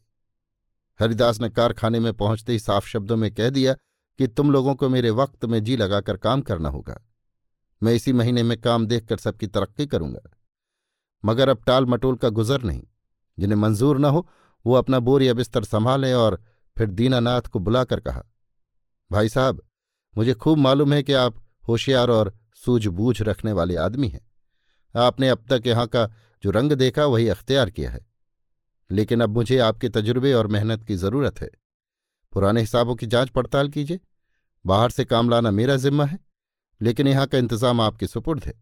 हरिदास 1.00 1.40
ने 1.40 1.50
कारखाने 1.50 2.00
में 2.00 2.12
पहुँचते 2.12 2.52
ही 2.52 2.58
साफ़ 2.58 2.86
शब्दों 2.86 3.16
में 3.16 3.34
कह 3.34 3.50
दिया 3.50 3.74
कि 4.18 4.26
तुम 4.26 4.50
लोगों 4.50 4.74
को 4.74 4.88
मेरे 4.88 5.10
वक्त 5.10 5.44
में 5.44 5.64
जी 5.64 5.76
लगाकर 5.76 6.16
काम 6.16 6.40
करना 6.40 6.68
होगा। 6.68 7.06
मैं 7.82 7.94
इसी 7.94 8.12
महीने 8.12 8.42
में 8.42 8.60
काम 8.60 8.86
देखकर 8.86 9.16
सबकी 9.16 9.46
तरक्की 9.46 9.86
करूँगा। 9.86 10.30
मगर 11.24 11.48
अब 11.48 11.64
टाल 11.66 11.86
मटोल 11.86 12.16
का 12.16 12.28
गुजर 12.28 12.62
नहीं। 12.62 12.82
जिन्हें 13.38 13.58
मंजूर 13.58 13.98
न 13.98 14.04
हो, 14.04 14.28
वो 14.66 14.74
अपना 14.74 14.98
बोर 14.98 15.22
या 15.22 15.34
बिस्तर 15.34 15.64
संभालें 15.64 16.14
और 16.14 16.42
फिर 16.78 16.86
दीनानाथ 16.90 17.42
को 17.42 17.58
बुलाकर 17.58 18.00
कहा, 18.00 18.24
भाई 19.12 19.28
साहब, 19.28 19.62
मुझे 20.16 20.34
खूब 20.34 20.58
मालूम 20.58 20.92
है 20.92 21.02
कि 21.02 21.12
आप 21.12 21.44
होशियार 21.68 22.10
और 22.10 22.38
सूझबूझ 22.54 23.22
रखने 23.22 23.52
वाले 23.52 23.76
आदमी 23.76 24.08
हैं। 24.08 24.30
आपने 24.96 25.28
अब 25.28 25.44
तक 25.50 25.62
यहाँ 25.66 25.86
का 25.86 26.10
जो 26.42 26.50
रंग 26.50 26.72
देखा 26.72 27.04
वही 27.04 27.28
अख्तियार 27.28 27.70
किया 27.70 27.90
है। 27.90 28.06
लेकिन 28.90 29.20
अब 29.20 29.30
मुझे 29.30 29.58
आपके 29.58 29.88
तजुर्बे 29.88 30.32
और 30.32 30.46
मेहनत 30.46 30.84
की 30.84 30.94
ज़रूरत 30.94 31.40
है। 31.40 31.50
पुराने 32.32 32.60
हिसाबों 32.60 32.94
की 32.94 33.06
जाँच 33.06 33.28
पड़ताल 33.28 33.68
कीजिए। 33.68 34.00
बाहर 34.66 34.90
से 34.90 35.04
काम 35.04 35.30
लाना 35.30 35.50
मेरा 35.50 35.76
जिम्मा 35.76 36.04
है, 36.04 36.18
लेकिन 36.82 37.08
यहाँ 37.08 37.26
का 37.26 37.38
इंतज़ाम 37.38 37.80
आपके 37.80 38.06
सुपुर्द 38.06 38.44
है। 38.44 38.54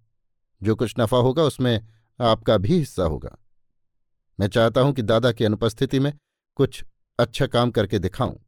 जो 0.62 0.76
कुछ 0.76 0.94
नफा 0.99 1.17
होगा 1.17 1.43
उसमें 1.43 1.88
आपका 2.20 2.56
भी 2.56 2.78
हिस्सा 2.78 3.02
होगा। 3.02 3.37
मैं 4.40 4.49
चाहता 4.49 4.80
हूँ 4.80 4.92
कि 4.92 5.02
दादा 5.02 5.33
की 5.33 5.45
अनुपस्थिति 5.45 6.00
में 6.00 6.12
कुछ 6.56 6.85
अच्छा 7.18 7.47
काम 7.47 7.71
करके 7.71 7.99
दिखाऊँ। 7.99 8.38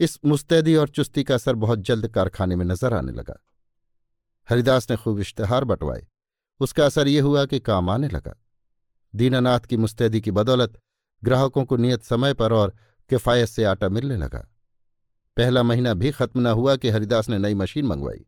इस 0.00 0.18
मुस्तैदी 0.24 0.74
और 0.76 0.88
चुस्ती 0.88 1.24
का 1.24 1.34
असर 1.34 1.54
बहुत 1.54 1.78
जल्द 1.78 2.08
कारखाने 2.08 2.56
में 2.56 2.64
नज़र 2.64 2.94
आने 2.94 3.12
लगा। 3.12 3.44
हरिदास 4.48 4.90
ने 4.90 4.96
खूब 4.96 5.20
इश्तहार 5.20 5.64
बंटवाए। 5.64 6.06
उसका 6.60 6.86
असर 6.86 7.08
यह 7.08 7.22
हुआ 7.22 7.44
कि 7.44 7.60
काम 7.60 7.90
आने 7.90 8.08
लगा। 8.08 8.44
दीनानाथ 9.14 9.60
की 9.60 9.76
मुस्तैदी 9.76 10.20
की 10.20 10.30
बदौलत 10.30 10.78
ग्राहकों 11.24 11.64
को 11.64 11.76
नियत 11.76 12.02
समय 12.02 12.34
पर 12.34 12.52
और 12.52 12.76
किफ़ायत 13.10 13.48
से 13.48 13.64
आटा 13.64 13.88
मिलने 13.88 14.16
लगा। 14.16 14.54
पहला 15.36 15.62
महीना 15.62 15.94
भी 15.94 16.10
खत्म 16.10 16.40
न 16.40 16.46
हुआ 16.46 16.76
कि 16.76 16.88
हरिदास 16.88 17.28
ने 17.28 17.38
नई 17.38 17.54
मशीन 17.54 17.86
मंगवाई। 17.86 18.26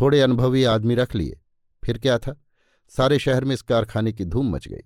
थोड़े 0.00 0.20
अनुभवी 0.20 0.64
आदमी 0.64 0.94
रख 0.94 1.14
लिए। 1.14 1.40
फिर 1.84 1.98
क्या 1.98 2.18
था? 2.18 2.44
सारे 2.88 3.18
शहर 3.18 3.44
में 3.44 3.54
इस 3.54 3.62
कारखाने 3.62 4.12
की 4.12 4.24
धूम 4.24 4.56
मच 4.56 4.68
गई। 4.68 4.82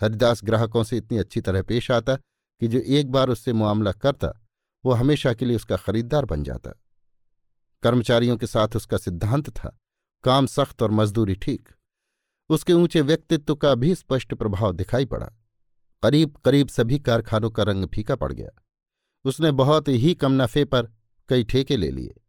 हरिदास 0.00 0.44
ग्राहकों 0.44 0.84
से 0.84 0.96
इतनी 0.96 1.18
अच्छी 1.18 1.40
तरह 1.40 1.62
पेश 1.62 1.90
आता 1.90 2.16
कि 2.60 2.68
जो 2.68 2.78
एक 2.78 3.10
बार 3.10 3.28
उससे 3.28 3.52
मामला 3.52 3.92
करता, 3.92 4.46
वो 4.84 4.92
हमेशा 4.92 5.34
के 5.34 5.44
लिए 5.44 5.56
उसका 5.56 5.76
खरीदार 5.76 6.24
बन 6.24 6.44
जाता। 6.44 6.70
कर्मचारियों 7.82 8.36
के 8.36 8.46
साथ 8.46 8.68
उसका 8.76 8.96
सिद्धांत 8.96 9.50
था। 9.50 9.78
काम 10.24 10.46
सख्त 10.46 10.82
और 10.82 10.90
मजदूरी 10.90 11.34
ठीक। 11.34 11.68
उसके 12.50 12.72
ऊँचे 12.72 13.00
व्यक्तित्व 13.00 13.54
का 13.54 13.74
भी 13.74 13.94
स्पष्ट 13.94 14.34
प्रभाव 14.34 14.72
दिखाई 14.72 15.04
पड़ा। 15.04 15.26
करीब 16.02 16.36
करीब 16.44 16.68
सभी 16.68 16.98
कारखानों 16.98 17.50
का 17.50 17.62
रंग 17.62 17.86
फीका 17.86 18.16
पड़ 18.16 18.32
गया। 18.32 18.64
उसने 19.24 19.50
बहुत 19.52 19.88
ही 19.88 20.14
कम 20.14 20.42
नफे 20.42 20.64
पर 20.64 20.92
कई 21.28 21.44
ठेके 21.44 21.76
ले 21.76 21.90
लिए। 21.90 22.20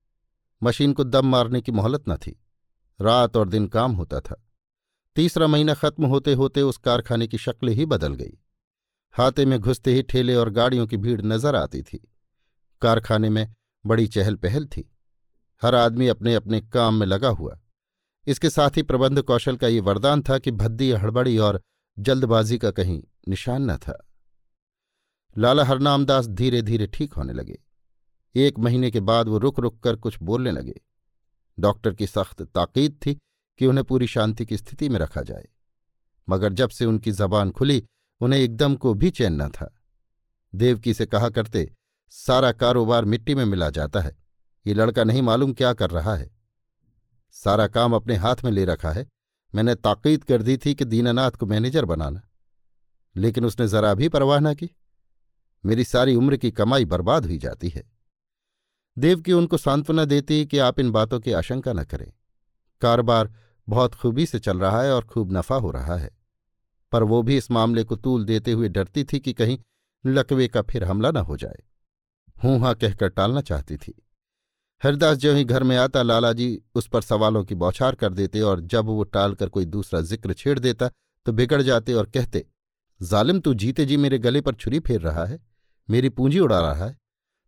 मशीन 0.63 0.93
को 0.93 1.03
दम 1.03 1.27
मारने 1.27 1.61
की 1.61 1.71
मोहलत 1.71 2.03
न 2.09 2.15
थी। 2.15 2.39
रात 3.01 3.37
और 3.37 3.49
दिन 3.49 3.67
काम 3.67 3.91
होता 3.91 4.19
था। 4.19 4.45
तीसरा 5.15 5.47
महीना 5.47 5.73
खत्म 5.73 6.05
होते 6.05 6.33
होते 6.33 6.61
उस 6.61 6.77
कारखाने 6.77 7.27
की 7.27 7.37
शक्ल 7.37 7.67
ही 7.67 7.85
बदल 7.85 8.13
गई। 8.13 8.37
हाथे 9.13 9.45
में 9.45 9.59
घुसते 9.59 9.93
ही 9.93 10.01
ठेले 10.01 10.35
और 10.35 10.49
गाड़ियों 10.49 10.87
की 10.87 10.97
भीड़ 10.97 11.21
नज़र 11.21 11.55
आती 11.55 11.81
थी। 11.81 12.11
कारखाने 12.81 13.29
में 13.29 13.55
बड़ी 13.85 14.07
चहल 14.07 14.35
पहल 14.35 14.65
थी। 14.65 14.91
हर 15.61 15.75
आदमी 15.75 16.07
अपने 16.07 16.35
अपने 16.35 16.61
काम 16.61 16.93
में 16.93 17.07
लगा 17.07 17.29
हुआ। 17.29 17.59
इसके 18.29 18.49
साथ 18.49 18.69
ही 18.69 18.81
प्रबंध 18.81 19.21
कौशल 19.21 19.55
का 19.55 19.67
ये 19.67 19.79
वरदान 19.79 20.21
था 20.21 20.37
कि 20.37 20.51
भद्दी, 20.51 20.91
हड़बड़ी 20.91 21.37
और 21.37 21.61
जल्दबाजी 21.99 22.57
का 22.57 22.71
कहीं 22.71 23.03
निशान 23.27 23.71
न 23.71 23.77
था। 23.77 24.07
लाला 25.37 25.63
हरनामदास 25.63 26.27
धीरे 26.27 26.61
धीरे 26.61 26.87
ठीक 26.87 27.13
होने 27.13 27.33
लगे। 27.33 27.63
एक 28.35 28.59
महीने 28.59 28.91
के 28.91 28.99
बाद 28.99 29.27
वो 29.27 29.37
रुक 29.37 29.59
रुक 29.59 29.79
कर 29.79 29.95
कुछ 29.95 30.17
बोलने 30.21 30.51
लगे। 30.51 30.81
डॉक्टर 31.59 31.93
की 31.93 32.07
सख्त 32.07 32.41
ताकीद 32.41 32.99
थी 33.05 33.19
कि 33.59 33.65
उन्हें 33.65 33.85
पूरी 33.85 34.07
शांति 34.07 34.45
की 34.45 34.57
स्थिति 34.57 34.89
में 34.89 34.99
रखा 34.99 35.21
जाए। 35.21 35.47
मगर 36.29 36.53
जब 36.53 36.69
से 36.69 36.85
उनकी 36.85 37.11
जबान 37.11 37.51
खुली, 37.51 37.85
उन्हें 38.21 38.39
एकदम 38.39 38.75
को 38.75 38.93
भी 38.93 39.09
चैन 39.09 39.41
न 39.41 39.49
था। 39.49 39.75
देवकी 40.55 40.93
से 40.93 41.05
कहा 41.05 41.29
करते, 41.29 41.75
सारा 42.09 42.51
कारोबार 42.51 43.05
मिट्टी 43.05 43.35
में 43.35 43.45
मिला 43.45 43.69
जाता 43.69 43.99
है। 43.99 44.17
ये 44.67 44.73
लड़का 44.73 45.03
नहीं 45.03 45.21
मालूम 45.21 45.53
क्या 45.53 45.73
कर 45.73 45.89
रहा 45.89 46.15
है। 46.15 46.38
सारा 47.31 47.67
काम 47.67 47.93
अपने 47.93 48.15
हाथ 48.15 48.35
में 48.43 48.51
ले 48.51 48.65
रखा 48.65 48.91
है। 48.91 49.07
मैंने 49.55 49.75
ताकीद 49.75 50.23
कर 50.23 50.41
दी 50.41 50.57
थी 50.57 50.75
कि 50.75 50.85
दीनानाथ 50.85 51.31
को 51.31 51.45
मैनेजर 51.45 51.85
बनाना। 51.85 52.21
लेकिन 53.15 53.45
उसने 53.45 53.67
जरा 53.67 53.93
भी 53.93 54.09
परवाह 54.09 54.39
न 54.39 54.53
की। 54.53 54.69
मेरी 55.65 55.83
सारी 55.83 56.15
उम्र 56.15 56.37
की 56.37 56.51
कमाई 56.51 56.85
बर्बाद 56.85 57.25
हुई 57.25 57.37
जाती 57.37 57.69
है। 57.69 57.91
देवकी 58.97 59.33
उनको 59.33 59.57
सांत्वना 59.57 60.05
देती 60.05 60.45
कि 60.45 60.57
आप 60.57 60.79
इन 60.79 60.91
बातों 60.91 61.19
की 61.19 61.31
आशंका 61.31 61.73
न 61.73 61.83
करें। 61.83 62.13
कारोबार 62.81 63.33
बहुत 63.69 63.95
खूबी 63.95 64.25
से 64.25 64.39
चल 64.39 64.59
रहा 64.59 64.81
है 64.81 64.93
और 64.93 65.03
खूब 65.03 65.31
नफा 65.31 65.55
हो 65.55 65.71
रहा 65.71 65.95
है। 65.95 66.11
पर 66.91 67.03
वो 67.03 67.21
भी 67.21 67.37
इस 67.37 67.51
मामले 67.51 67.83
को 67.83 67.95
तूल 67.95 68.25
देते 68.25 68.51
हुए 68.51 68.69
डरती 68.69 69.03
थी 69.03 69.19
कि 69.19 69.33
कहीं 69.33 69.59
लकवे 70.05 70.47
का 70.47 70.61
फिर 70.61 70.83
हमला 70.83 71.11
न 71.11 71.17
हो 71.17 71.37
जाए। 71.37 71.63
हूँ 72.43 72.59
हाँ 72.59 72.75
कहकर 72.75 73.09
टालना 73.09 73.41
चाहती 73.41 73.77
थी। 73.77 74.08
हरिदास 74.81 75.17
जो 75.17 75.33
ही 75.33 75.43
घर 75.43 75.63
में 75.63 75.75
आता 75.77 76.01
लाला 76.01 76.31
जी 76.33 76.61
उस 76.75 76.87
पर 76.87 77.01
सवालों 77.01 77.43
की 77.43 77.55
बौछार 77.55 77.95
कर 77.95 78.13
देते 78.13 78.41
और 78.41 78.61
जब 78.63 78.85
वो 78.85 79.03
टालकर 79.05 79.49
कोई 79.49 79.65
दूसरा 79.65 80.01
ज़िक्र 80.01 80.33
छेड़ 80.33 80.57
देता 80.59 80.89
तो 81.25 81.31
बिगड़ 81.31 81.61
जाते 81.61 81.93
और 81.93 82.05
कहते, 82.05 82.45
जालिम, 82.99 83.39
तू 83.39 83.53
जीते 83.53 83.85
जी 83.85 83.97
मेरे 83.97 84.17
गले 84.19 84.41
पर 84.41 84.53
छुरी 84.53 84.79
फेर 84.79 85.01
रहा 85.01 85.25
है, 85.25 85.39
मेरी 85.89 86.09
पूंजी 86.09 86.39
उड़ा 86.39 86.59
रहा 86.59 86.85
है। 86.85 86.97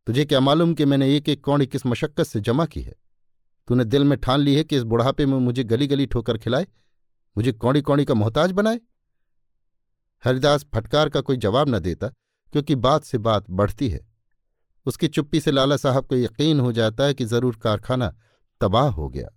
तुझे 0.07 0.25
क्या 0.25 0.39
मालूम 0.39 0.73
कि 0.73 0.85
मैंने 0.85 1.15
एक 1.15 1.29
एक 1.29 1.43
कौड़ी 1.43 1.65
किस 1.67 1.85
मशक्कत 1.85 2.23
से 2.23 2.39
जमा 2.39 2.65
की 2.65 2.81
है? 2.81 2.95
तूने 3.67 3.85
दिल 3.85 4.03
में 4.03 4.17
ठान 4.19 4.39
ली 4.39 4.55
है 4.55 4.63
कि 4.63 4.77
इस 4.77 4.83
बुढ़ापे 4.83 5.25
में 5.25 5.38
मुझे 5.39 5.63
गली 5.63 5.88
गली 5.88 6.05
ठोकर 6.05 6.38
खिलाए? 6.38 6.67
मुझे 7.35 7.51
कौड़ी 7.51 7.81
कौड़ी 7.81 8.05
का 8.05 8.13
मोहताज 8.13 8.51
बनाए? 8.51 8.79
हरिदास 10.23 10.65
फटकार 10.73 11.09
का 11.09 11.21
कोई 11.21 11.38
जवाब 11.38 11.69
न 11.69 11.79
देता, 11.79 12.07
क्योंकि 12.53 12.75
बात 12.77 13.03
से 13.03 13.17
बात 13.19 13.50
बढ़ती 13.50 13.89
है। 13.89 14.05
उसकी 14.85 15.07
चुप्पी 15.07 15.39
से 15.39 15.51
लाला 15.51 15.77
साहब 15.77 16.05
को 16.05 16.15
यकीन 16.15 16.59
हो 16.59 16.71
जाता 16.71 17.03
है 17.03 17.13
कि 17.13 17.25
ज़रूर 17.25 17.55
कारखाना 17.55 18.13
तबाह 18.61 18.89
हो 18.89 19.09
गया। 19.09 19.29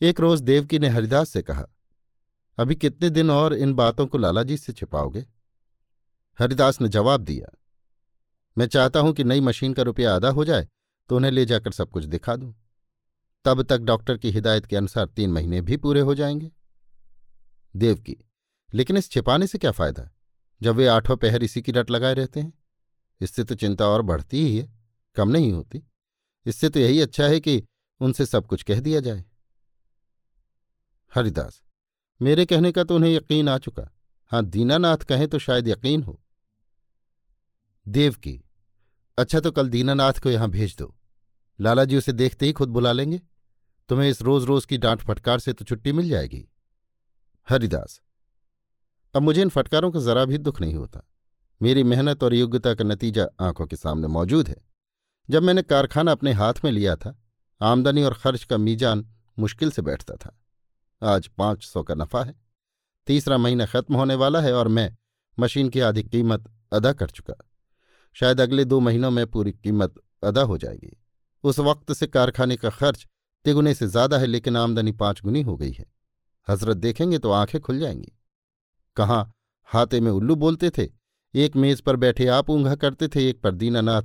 एक 0.00 0.20
रोज 0.20 0.40
देवकी 0.42 0.78
ने 0.78 0.88
हरिदास 0.88 1.30
से 1.30 1.42
कहा, 1.42 1.66
अभी 2.58 2.74
कितने 2.76 3.10
दिन 3.10 3.30
और 3.30 3.54
इन 3.54 3.74
बातों 3.74 4.06
को 4.06 4.18
लाला 4.18 4.42
जी 4.42 4.56
से 4.56 4.72
छिपाओगे? 4.72 5.24
हरिदास 6.38 6.80
ने 6.80 6.88
जवाब 6.88 7.20
दिया, 7.20 7.56
मैं 8.56 8.66
चाहता 8.66 9.00
हूँ 9.00 9.12
कि 9.12 9.24
नई 9.24 9.40
मशीन 9.40 9.72
का 9.72 9.82
रुपया 9.82 10.14
आधा 10.14 10.28
हो 10.30 10.44
जाए 10.44 10.68
तो 11.10 11.16
उन्हें 11.16 11.30
ले 11.32 11.44
जाकर 11.44 11.72
सब 11.72 11.90
कुछ 11.90 12.04
दिखा 12.06 12.36
दूँ। 12.36 12.54
तब 13.44 13.62
तक 13.62 13.80
डॉक्टर 13.80 14.16
की 14.16 14.30
हिदायत 14.30 14.66
के 14.66 14.76
अनुसार 14.76 15.06
तीन 15.06 15.32
महीने 15.32 15.60
भी 15.60 15.76
पूरे 15.76 16.00
हो 16.00 16.14
जाएँगे। 16.14 16.50
देवकी, 17.74 18.16
लेकिन 18.72 18.96
इस 18.96 19.10
छिपाने 19.10 19.46
से 19.46 19.58
क्या 19.58 19.70
फ़ायदा, 19.70 20.08
जब 20.60 20.76
वे 20.76 20.86
आठों 20.86 21.16
पहर 21.16 21.42
इसी 21.42 21.62
की 21.62 21.72
रट 21.72 21.90
लगाए 21.90 22.14
रहते 22.14 22.40
हैं? 22.40 22.52
इससे 23.20 23.44
तो 23.44 23.54
चिंता 23.54 23.86
और 23.86 24.02
बढ़ती 24.02 24.44
ही 24.44 24.56
है, 24.56 24.68
कम 25.16 25.28
नहीं 25.28 25.52
होती। 25.52 25.82
इससे 26.46 26.68
तो 26.68 26.80
यही 26.80 27.00
अच्छा 27.00 27.24
है 27.24 27.40
कि 27.40 27.62
उनसे 28.00 28.26
सब 28.26 28.46
कुछ 28.46 28.62
कह 28.62 28.80
दिया 28.80 29.00
जाए। 29.00 29.24
हरिदास, 31.12 31.62
मेरे 32.20 32.44
कहने 32.46 32.72
का 32.72 32.84
तो 32.84 32.94
उन्हें 32.94 33.10
यकीन 33.12 33.48
आ 33.48 33.56
चुका। 33.58 33.90
हाँ 34.32 34.44
दीनानाथ 34.44 35.04
कहें 35.04 35.26
तो 35.28 35.38
शायद 35.38 35.68
यकीन 35.68 36.02
हो। 36.02 36.20
देव 37.86 38.14
की 38.14 38.40
अच्छा 39.18 39.40
तो 39.40 39.50
कल 39.52 39.68
दीनानाथ 39.68 40.20
को 40.22 40.30
यहाँ 40.30 40.48
भेज 40.50 40.76
दो। 40.78 40.94
लाला 41.58 41.84
जी 41.84 41.96
उसे 41.96 42.12
देखते 42.12 42.46
ही 42.46 42.52
खुद 42.52 42.68
बुला 42.68 42.92
लेंगे। 42.92 43.20
तुम्हें 43.90 44.08
इस 44.10 44.20
रोज 44.22 44.44
रोज 44.44 44.64
की 44.64 44.78
डांट 44.78 45.00
फटकार 45.00 45.38
से 45.38 45.52
तो 45.52 45.64
छुट्टी 45.64 45.92
मिल 45.92 46.08
जाएगी। 46.08 46.46
हरिदास, 47.48 48.00
अब 49.14 49.22
मुझे 49.22 49.42
इन 49.42 49.48
फटकारों 49.48 49.90
का 49.90 50.00
जरा 50.00 50.24
भी 50.24 50.38
दुख 50.38 50.60
नहीं 50.60 50.74
होता। 50.74 51.02
मेरी 51.62 51.82
मेहनत 51.82 52.22
और 52.22 52.34
योग्यता 52.34 52.74
का 52.74 52.84
नतीजा 52.84 53.26
आँखों 53.40 53.66
के 53.66 53.76
सामने 53.76 54.06
मौजूद 54.06 54.48
है। 54.48 54.56
जब 55.30 55.42
मैंने 55.42 55.62
कारखाना 55.62 56.12
अपने 56.12 56.32
हाथ 56.32 56.54
में 56.64 56.72
लिया 56.72 56.96
था, 56.96 57.22
आमदनी 57.62 58.02
और 58.02 58.14
खर्च 58.14 58.44
का 58.44 58.58
मीजान 58.58 59.06
मुश्किल 59.38 59.70
से 59.70 59.82
बैठता 59.82 60.14
था। 60.14 60.38
आज 61.02 61.26
पाँच 61.26 61.64
सौ 61.64 61.82
का 61.82 61.94
नफा 61.94 62.24
है। 62.24 62.34
तीसरा 63.06 63.38
महीना 63.38 63.66
खत्म 63.66 63.94
होने 63.94 64.14
वाला 64.14 64.40
है 64.40 64.52
और 64.52 64.68
मैं 64.68 64.96
मशीन 65.38 65.68
की 65.68 65.80
आधी 65.80 66.02
कीमत 66.02 66.44
अदा 66.72 66.92
कर 66.92 67.10
चुका। 67.10 67.34
शायद 68.12 68.40
अगले 68.40 68.64
दो 68.64 68.80
महीनों 68.80 69.10
में 69.10 69.26
पूरी 69.26 69.52
कीमत 69.52 69.94
अदा 70.24 70.42
हो 70.42 70.58
जाएगी। 70.58 70.96
उस 71.44 71.58
वक्त 71.58 71.92
से 71.92 72.06
कारखाने 72.06 72.56
का 72.56 72.70
खर्च 72.70 73.06
तिगुने 73.44 73.74
से 73.74 73.86
ज़्यादा 73.86 74.18
है, 74.18 74.26
लेकिन 74.26 74.56
आमदनी 74.56 74.92
पाँच 74.92 75.22
गुनी 75.22 75.42
हो 75.42 75.56
गई 75.56 75.72
है। 75.72 75.86
हज़रत 76.48 76.76
देखेंगे 76.76 77.18
तो 77.18 77.30
आँखें 77.30 77.60
खुल 77.60 77.78
जाएँगी। 77.78 78.12
कहाँ 78.96 79.32
हाथे 79.64 80.00
में 80.00 80.10
उल्लू 80.10 80.36
बोलते 80.36 80.70
थे? 80.70 80.99
एक 81.34 81.56
मेज 81.56 81.80
पर 81.80 81.96
बैठे 81.96 82.26
आप 82.26 82.50
ऊंघा 82.50 82.74
करते 82.74 83.08
थे, 83.08 83.28
एक 83.28 83.40
पर 83.40 83.54
दीनानाथ 83.54 84.02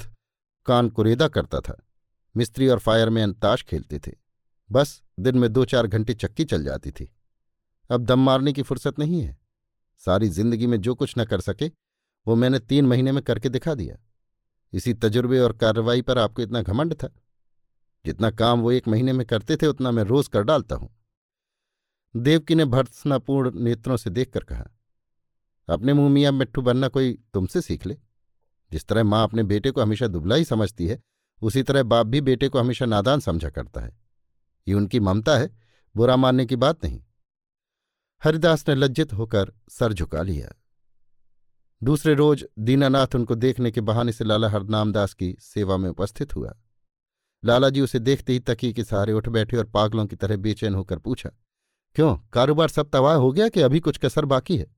कान 0.66 0.90
कुरेदा 0.90 1.28
करता 1.28 1.60
था। 1.60 1.88
मिस्त्री 2.38 2.68
और 2.68 2.80
फायरमैन 2.80 3.34
ताश 3.34 3.64
खेलते 3.64 4.00
थे। 4.00 4.12
बस 4.72 5.04
दिन 5.20 5.38
में 5.38 5.54
दो 5.54 5.66
चार 5.66 5.88
घंटे 5.88 6.14
चक्की 6.14 6.46
चल 6.46 6.64
जाती 6.64 6.92
थी। 6.92 7.16
अब 7.92 8.06
दम 8.06 8.20
मारने 8.20 8.54
की 8.54 8.62
फुर्सत 8.62 9.00
नहीं 9.00 9.22
है। 9.22 9.38
सारी 9.98 10.30
ज़िंदगी 10.30 10.68
में 10.68 10.82
जो 10.82 10.96
कुछ 10.96 11.14
न 11.18 11.26
कर 11.26 11.42
सके, 11.42 11.72
वो 12.28 12.36
मैंने 12.36 12.60
तीन 12.60 12.86
महीने 12.86 13.12
में 13.12 13.24
करके 13.24 13.50
दिखा 13.50 13.74
दिया। 13.74 13.98
इसी 14.74 14.94
तजुर्बे 14.94 15.40
और 15.40 15.54
कार्रवाई 15.54 16.02
पर 16.02 16.18
आपको 16.18 16.42
इतना 16.42 16.62
घमंड 16.62 16.94
था? 16.94 17.10
जितना 18.06 18.30
काम 18.32 18.62
वो 18.62 18.72
एक 18.72 18.88
महीने 18.88 19.14
में 19.14 19.28
करते 19.28 19.58
थे, 19.58 19.68
उतना 19.68 19.92
मैं 19.92 20.04
रोज 20.04 20.28
कर 20.28 20.44
डालता 20.44 20.76
हूँ। 20.76 20.96
देवकी 22.16 22.56
ने 22.56 22.66
भर्त्सनापूर्ण 22.66 23.60
नेत्रों 23.60 23.98
से 23.98 24.10
देखकर 24.10 24.44
कहा 24.44 24.72
अपने 25.68 25.94
मुँह 25.94 26.10
मियाँ 26.10 26.32
मिट्ठू 26.32 26.62
बनना 26.62 26.88
कोई 26.88 27.14
तुमसे 27.34 27.62
सीख 27.62 27.86
ले। 27.86 27.98
जिस 28.72 28.86
तरह 28.86 29.04
माँ 29.04 29.24
अपने 29.24 29.44
बेटे 29.44 29.72
को 29.72 29.82
हमेशा 29.82 30.08
दुबला 30.08 30.36
ही 30.36 30.46
समझती 30.46 30.88
है, 30.88 31.02
उसी 31.42 31.64
तरह 31.64 31.84
बाप 31.84 32.08
भी 32.08 32.22
बेटे 32.22 32.50
को 32.50 32.60
हमेशा 32.60 32.86
नादान 32.86 33.20
समझा 33.20 33.50
करता 33.50 33.82
है। 33.82 33.98
ये 34.68 34.74
उनकी 34.74 35.00
ममता 35.00 35.38
है, 35.38 35.50
बुरा 35.96 36.16
मानने 36.16 36.46
की 36.46 36.56
बात 36.56 36.86
नहीं। 36.86 37.02
हरिदास 38.22 38.68
ने 38.70 38.76
लज्जित 38.76 39.14
होकर 39.14 39.52
सर 39.70 39.94
झुका 39.94 40.22
लिया। 40.22 40.54
दूसरे 41.82 42.14
रोज 42.14 42.46
दीनानाथ 42.60 43.16
उनको 43.16 43.36
देखने 43.36 43.72
के 43.72 43.82
बहाने 43.82 44.12
से 44.12 44.24
लाला 44.24 44.50
हरनामदास 44.50 45.14
की 45.14 45.36
सेवा 45.40 45.78
में 45.78 45.90
उपस्थित 45.90 46.36
हुआ। 46.36 46.54
लालाजी 47.44 47.82
उसे 47.82 48.00
देखते 48.00 48.34
ही 48.34 48.40
तकी 48.40 48.72
के 48.74 48.84
सहारे 48.84 49.14
उठ 49.14 49.28
बैठे 49.30 49.58
और 49.58 49.66
पागलों 49.66 50.06
की 50.06 50.16
तरह 50.16 50.38
बेचैन 50.38 50.76
होकर 50.76 51.00
पूछा, 51.00 51.30
क्यों, 51.96 52.16
कारोबार 52.34 52.68
सब 52.68 52.90
तबाह 52.90 53.16
हो 53.16 53.32
गया 53.32 53.48
कि 53.50 53.62
अभी 53.62 53.80
कुछ 53.80 53.98
कसर 53.98 54.26
बाकी 54.26 54.58
है? 54.58 54.75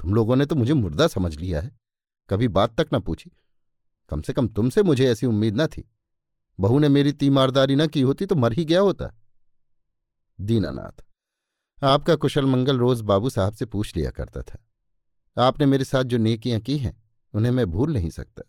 तुम 0.00 0.14
लोगों 0.14 0.36
ने 0.36 0.46
तो 0.46 0.54
मुझे 0.54 0.74
मुर्दा 0.74 1.06
समझ 1.06 1.36
लिया 1.36 1.60
है। 1.60 1.80
कभी 2.30 2.48
बात 2.48 2.80
तक 2.80 2.88
न 2.94 3.00
पूछी। 3.00 3.30
कम 4.10 4.22
से 4.22 4.32
कम 4.32 4.48
तुमसे 4.48 4.82
मुझे 4.82 5.10
ऐसी 5.10 5.26
उम्मीद 5.26 5.60
न 5.60 5.66
थी। 5.66 5.90
बहू 6.60 6.78
ने 6.78 6.88
मेरी 6.88 7.12
तीमारदारी 7.12 7.76
न 7.76 7.86
की 7.86 8.00
होती 8.00 8.26
तो 8.26 8.34
मर 8.34 8.52
ही 8.52 8.64
गया 8.64 8.80
होता। 8.80 9.14
दीनानाथ, 10.40 11.04
आपका 11.84 12.14
कुशल 12.14 12.46
मंगल 12.46 12.78
रोज 12.78 13.00
बाबू 13.00 13.30
साहब 13.30 13.52
से 13.52 13.66
पूछ 13.66 13.96
लिया 13.96 14.10
करता 14.10 14.42
था। 14.42 14.66
आपने 15.44 15.66
मेरे 15.66 15.84
साथ 15.84 16.04
जो 16.04 16.18
नेकियाँ 16.18 16.60
की 16.60 16.78
हैं, 16.78 17.02
उन्हें 17.34 17.52
मैं 17.52 17.66
भूल 17.66 17.92
नहीं 17.92 18.10
सकता। 18.10 18.42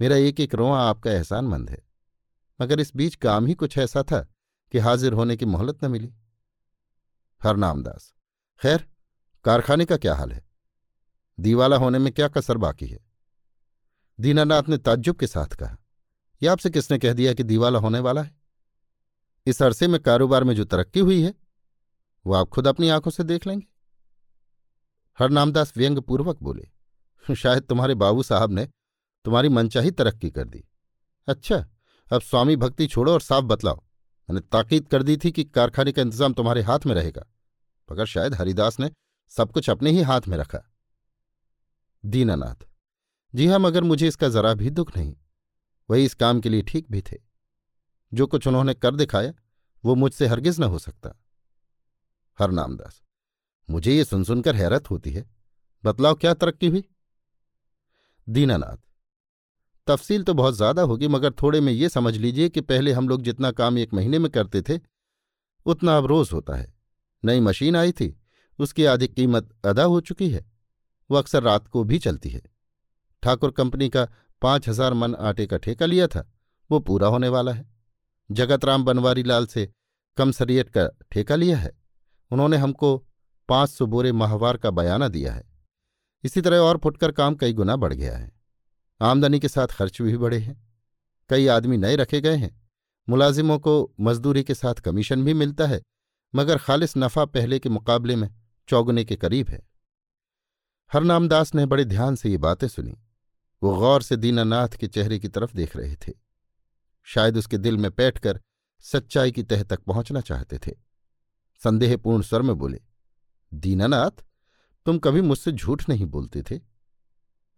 मेरा 0.00 0.16
एक 0.16 0.40
एक 0.40 0.54
रोआ 0.54 0.80
आपका 0.80 1.12
एहसानमंद 1.12 1.70
है। 1.70 1.86
मगर 2.60 2.80
इस 2.80 2.96
बीच 2.96 3.14
काम 3.14 3.46
ही 3.46 3.54
कुछ 3.54 3.78
ऐसा 3.78 4.02
था 4.02 4.20
कि 4.72 4.78
हाजिर 4.78 5.12
होने 5.12 5.36
की 5.36 5.44
मोहलत 5.44 5.84
न 5.84 5.90
मिली। 5.90 6.14
हरनामदास 7.42 8.14
खैर, 8.60 8.88
कारखाने 9.44 9.84
का 9.84 9.96
क्या 9.96 10.14
हाल 10.14 10.32
है? 10.32 10.47
दीवाला 11.38 11.76
होने 11.76 11.98
में 11.98 12.12
क्या 12.12 12.28
कसर 12.28 12.56
बाकी 12.56 12.86
है? 12.86 12.98
दीनानाथ 14.18 14.68
ने 14.68 14.78
ताज्जुब 14.78 15.16
के 15.16 15.26
साथ 15.26 15.54
कहा 15.54 15.76
यह 16.42 16.52
आपसे 16.52 16.70
किसने 16.70 16.98
कह 16.98 17.12
दिया 17.12 17.32
कि 17.34 17.42
दीवाला 17.42 17.78
होने 17.78 17.98
वाला 18.00 18.22
है? 18.22 18.36
इस 19.46 19.62
अरसे 19.62 19.88
में 19.88 20.00
कारोबार 20.00 20.44
में 20.44 20.54
जो 20.54 20.64
तरक्की 20.64 21.00
हुई 21.00 21.20
है, 21.22 21.34
वो 22.24 22.34
आप 22.34 22.48
खुद 22.48 22.66
अपनी 22.66 22.88
आँखों 22.88 23.10
से 23.10 23.24
देख 23.24 23.46
लेंगे। 23.46 23.66
हरनामदास 25.18 25.72
व्यंगपूर्वक 25.76 26.42
बोले, 26.42 26.68
शायद 27.24 27.62
तुम्हारे 27.62 27.94
बाबू 27.96 28.22
साहब 28.22 28.52
ने 28.52 28.68
तुम्हारी 29.24 29.48
मनचाही 29.48 29.90
तरक्की 29.90 30.30
कर 30.30 30.44
दी। 30.44 30.64
अच्छा 31.28 31.56
अब 32.08 32.20
स्वामी 32.20 32.56
भक्ति 32.56 32.86
छोड़ो 32.86 33.12
और 33.12 33.20
साफ़ 33.20 33.44
बतलाओ। 33.44 33.76
मैंने 34.28 34.40
ताकीद 34.42 34.88
कर 34.88 35.02
दी 35.02 35.16
थी 35.16 35.32
कि 35.32 35.44
कारखाने 35.44 35.92
का 35.92 36.02
इंतज़ाम 36.02 36.32
तुम्हारे 36.32 36.62
हाथ 36.62 36.86
में 36.86 36.94
रहेगा, 36.94 37.26
मगर 37.88 38.06
शायद 38.06 38.34
हरिदास 38.34 38.80
ने 38.80 38.90
सब 39.32 39.52
कुछ 39.52 39.70
अपने 39.70 39.90
ही 39.90 40.02
हाथ 40.02 40.28
में 40.28 40.36
रखा। 40.38 40.62
दीनानाथ 42.04 42.66
जी 43.34 43.46
हाँ 43.46 43.58
मगर 43.58 43.84
मुझे 43.84 44.08
इसका 44.08 44.28
जरा 44.28 44.52
भी 44.54 44.70
दुख 44.70 44.96
नहीं। 44.96 45.14
वही 45.88 46.04
इस 46.04 46.14
काम 46.14 46.40
के 46.40 46.48
लिए 46.48 46.62
ठीक 46.62 46.86
भी 46.90 47.02
थे। 47.02 47.16
जो 48.12 48.26
कुछ 48.26 48.46
उन्होंने 48.46 48.74
कर 48.74 48.94
दिखाया, 48.94 49.32
वो 49.84 49.94
मुझसे 49.94 50.26
हरगिज 50.26 50.60
न 50.60 50.64
हो 50.64 50.78
सकता। 50.78 51.14
हरनामदास 52.38 53.02
मुझे 53.70 53.96
ये 53.96 54.04
सुन 54.04 54.24
सुनकर 54.24 54.56
हैरत 54.56 54.90
होती 54.90 55.10
है। 55.10 55.24
बतलाओ, 55.84 56.14
क्या 56.14 56.34
तरक्की 56.34 56.66
हुई? 56.66 56.84
दीनानाथ 58.28 58.76
तफसील 59.86 60.22
तो 60.22 60.34
बहुत 60.34 60.54
ज़्यादा 60.54 60.82
होगी, 60.82 61.08
मगर 61.08 61.32
थोड़े 61.32 61.60
में 61.60 61.72
ये 61.72 61.88
समझ 61.88 62.16
लीजिए 62.16 62.48
कि 62.48 62.60
पहले 62.60 62.92
हम 62.92 63.08
लोग 63.08 63.22
जितना 63.22 63.50
काम 63.50 63.78
एक 63.78 63.94
महीने 63.94 64.18
में 64.18 64.30
करते 64.30 64.62
थे, 64.62 64.80
उतना 65.66 65.96
अब 65.96 66.06
रोज 66.06 66.30
होता 66.32 66.56
है। 66.56 66.72
नई 67.24 67.40
मशीन 67.40 67.76
आई 67.76 67.92
थी, 67.92 68.14
उसकी 68.58 68.84
आधी 68.84 69.08
कीमत 69.08 69.48
अदा 69.64 69.84
हो 69.84 70.00
चुकी 70.00 70.30
है। 70.30 70.47
वो 71.10 71.16
अक्सर 71.16 71.42
रात 71.42 71.68
को 71.68 71.84
भी 71.84 71.98
चलती 71.98 72.28
है। 72.28 72.40
ठाकुर 73.22 73.50
कंपनी 73.50 73.88
का 73.88 74.08
पाँच 74.42 74.68
हज़ार 74.68 74.94
मन 74.94 75.14
आटे 75.14 75.46
का 75.46 75.56
ठेका 75.56 75.86
लिया 75.86 76.06
था, 76.06 76.28
वो 76.70 76.78
पूरा 76.80 77.08
होने 77.08 77.28
वाला 77.28 77.52
है। 77.52 77.68
जगतराम 78.30 78.84
बनवारी 78.84 79.22
लाल 79.22 79.46
से 79.46 79.68
कमसरियत 80.18 80.68
का 80.68 80.88
ठेका 81.12 81.36
लिया 81.36 81.58
है। 81.58 81.70
उन्होंने 82.30 82.56
हमको 82.56 82.96
पाँच 83.48 83.70
सौ 83.70 83.86
बोरे 83.86 84.12
माहवार 84.12 84.56
का 84.56 84.70
बयाना 84.70 85.08
दिया 85.08 85.32
है। 85.32 85.44
इसी 86.24 86.40
तरह 86.40 86.58
और 86.58 86.78
फुटकर 86.78 87.12
काम 87.12 87.34
कई 87.34 87.52
गुना 87.52 87.76
बढ़ 87.76 87.92
गया 87.92 88.16
है। 88.16 88.30
आमदनी 89.00 89.40
के 89.40 89.48
साथ 89.48 89.66
खर्च 89.66 90.00
भी 90.02 90.16
बढ़े 90.16 90.38
हैं। 90.38 90.56
कई 91.30 91.46
आदमी 91.46 91.76
नए 91.76 91.96
रखे 91.96 92.20
गए 92.20 92.36
हैं। 92.36 92.50
मुलाजिमों 93.08 93.58
को 93.58 93.92
मजदूरी 94.00 94.42
के 94.42 94.54
साथ 94.54 94.74
कमीशन 94.74 95.24
भी 95.24 95.34
मिलता 95.34 95.66
है, 95.66 95.80
मगर 96.34 96.58
खालिस 96.58 96.96
नफा 96.96 97.24
पहले 97.24 97.58
के 97.58 97.68
मुकाबले 97.68 98.16
में 98.16 98.28
चौगुने 98.68 99.04
के 99.04 99.16
करीब 99.16 99.48
है। 99.48 99.66
हरनामदास 100.92 101.54
ने 101.54 101.66
बड़े 101.66 101.84
ध्यान 101.84 102.14
से 102.14 102.30
ये 102.30 102.36
बातें 102.36 102.68
सुनी। 102.68 102.98
वो 103.62 103.76
गौर 103.76 104.02
से 104.02 104.16
दीनानाथ 104.16 104.68
के 104.68 104.86
चेहरे 104.86 105.18
की 105.18 105.28
तरफ़ 105.28 105.52
देख 105.54 105.76
रहे 105.76 105.96
थे। 105.96 106.12
शायद 107.02 107.36
उसके 107.36 107.58
दिल 107.58 107.76
में 107.76 107.90
बैठकर 107.90 108.40
सच्चाई 108.80 109.32
की 109.32 109.42
तह 109.42 109.62
तक 109.62 109.80
पहुँचना 109.80 110.20
चाहते 110.20 110.58
थे। 110.58 110.72
संदेहपूर्ण 111.64 112.22
स्वर 112.22 112.42
में 112.42 112.58
बोले, 112.58 112.80
दीनानाथ, 113.54 114.24
तुम 114.86 114.98
कभी 114.98 115.20
मुझसे 115.20 115.52
झूठ 115.52 115.88
नहीं 115.88 116.06
बोलते 116.06 116.42
थे। 116.42 116.60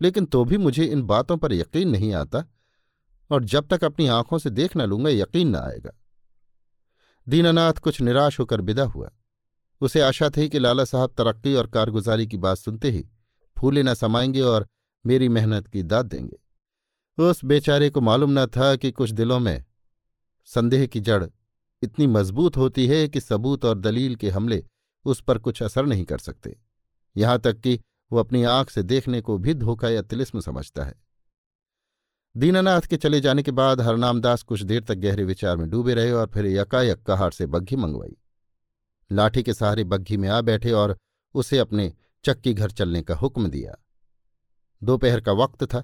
लेकिन 0.03 0.25
तो 0.25 0.45
भी 0.45 0.59
मुझे 0.59 0.85
इन 0.85 1.03
बातों 1.03 1.37
पर 1.37 1.53
यकीन 1.53 1.89
नहीं 1.89 2.15
आता, 2.15 2.45
और 3.31 3.45
जब 3.45 3.69
तक 3.69 3.85
अपनी 3.85 4.07
आँखों 4.07 4.39
से 4.39 4.51
देख 4.51 4.77
न 4.77 4.83
लूँगा, 4.83 5.11
यकीन 5.11 5.49
न 5.49 5.57
आएगा। 5.57 5.91
दीनानाथ 7.29 7.73
कुछ 7.73 8.01
निराश 8.01 8.41
होकर 8.41 8.61
विदा 8.61 8.85
हुआ। 8.85 9.11
उसे 9.81 10.01
आशा 10.01 10.31
थी 10.31 10.49
कि 10.49 10.59
लाला 10.59 10.85
साहब 10.85 11.15
तरक्की 11.19 11.55
और 11.55 11.67
कारगुजारी 11.67 12.27
की 12.27 12.37
बात 12.37 12.59
सुनते 12.59 12.91
ही 12.91 13.07
फूले 13.61 13.83
न 13.83 13.95
समाएँगे 13.95 14.41
और 14.41 14.67
मेरी 15.07 15.29
मेहनत 15.29 15.67
की 15.67 15.83
दाद 15.83 16.07
देंगे। 16.07 16.39
उस 17.23 17.45
बेचारे 17.45 17.91
को 17.91 18.01
मालूम 18.01 18.39
न 18.39 18.47
था 18.47 18.77
कि 18.77 18.91
कुछ 18.93 19.11
दिलों 19.11 19.39
में 19.39 19.65
संदेह 20.45 20.87
की 20.87 21.01
जड़ 21.01 21.27
इतनी 21.83 22.07
मज़बूत 22.07 22.57
होती 22.57 22.87
है 22.87 23.09
कि 23.09 23.21
सबूत 23.21 23.65
और 23.65 23.79
दलील 23.79 24.17
के 24.17 24.31
हमले 24.31 24.65
उस 25.05 25.21
पर 25.21 25.39
कुछ 25.39 25.63
असर 25.63 25.87
नहीं 25.87 26.05
कर 26.05 26.19
सकते। 26.19 26.61
यहाँ 27.17 27.39
तक 27.39 27.61
कि 27.61 27.81
वो 28.13 28.19
अपनी 28.19 28.43
आँख 28.45 28.71
से 28.71 28.83
देखने 28.83 29.21
को 29.21 29.39
भी 29.39 29.55
धोखा 29.55 29.89
या 29.89 30.03
तिलिस्म 30.03 30.41
समझता 30.41 30.85
है। 30.85 30.95
दीनानाथ 32.37 32.81
के 32.81 32.97
चले 32.97 33.21
जाने 33.21 33.43
के 33.43 33.51
बाद 33.51 33.81
हरनामदास 33.81 34.43
कुछ 34.43 34.63
देर 34.63 34.85
तक 34.85 34.95
गहरे 34.95 35.25
विचार 35.25 35.57
में 35.57 35.71
डूबे 35.71 35.95
रहे 35.95 36.13
और 36.13 36.27
फिर 36.27 36.47
यकायक 36.47 37.03
कहार 37.03 37.31
से 37.31 37.47
बग्घी 37.47 37.77
मंगवाई। 37.77 38.17
लाठी 39.13 39.43
के 39.43 39.55
सहारे 39.55 39.85
बग्घी 39.85 40.17
में 40.17 40.29
आ 40.29 40.41
बैठे 40.41 40.73
और 40.73 40.97
उसे 41.35 41.59
अपने 41.59 41.93
चक्की 42.25 42.55
घर 42.55 42.71
चलने 42.71 43.03
का 43.03 43.15
हुक्म 43.15 43.49
दिया। 43.49 43.85
दोपहर 44.83 45.21
का 45.21 45.33
वक्त 45.33 45.65
था। 45.65 45.81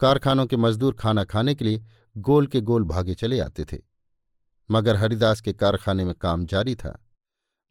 कारखानों 0.00 0.46
के 0.46 0.56
मजदूर 0.56 0.94
खाना 0.94 1.24
खाने 1.24 1.54
के 1.54 1.64
लिए 1.64 1.84
गोल 2.16 2.46
के 2.46 2.60
गोल 2.60 2.84
भागे 2.84 3.14
चले 3.14 3.40
आते 3.40 3.64
थे। 3.64 3.78
मगर 4.70 4.96
हरिदास 4.96 5.40
के 5.40 5.52
कारखाने 5.52 6.04
में 6.04 6.14
काम 6.14 6.46
जारी 6.46 6.74
था। 6.74 7.06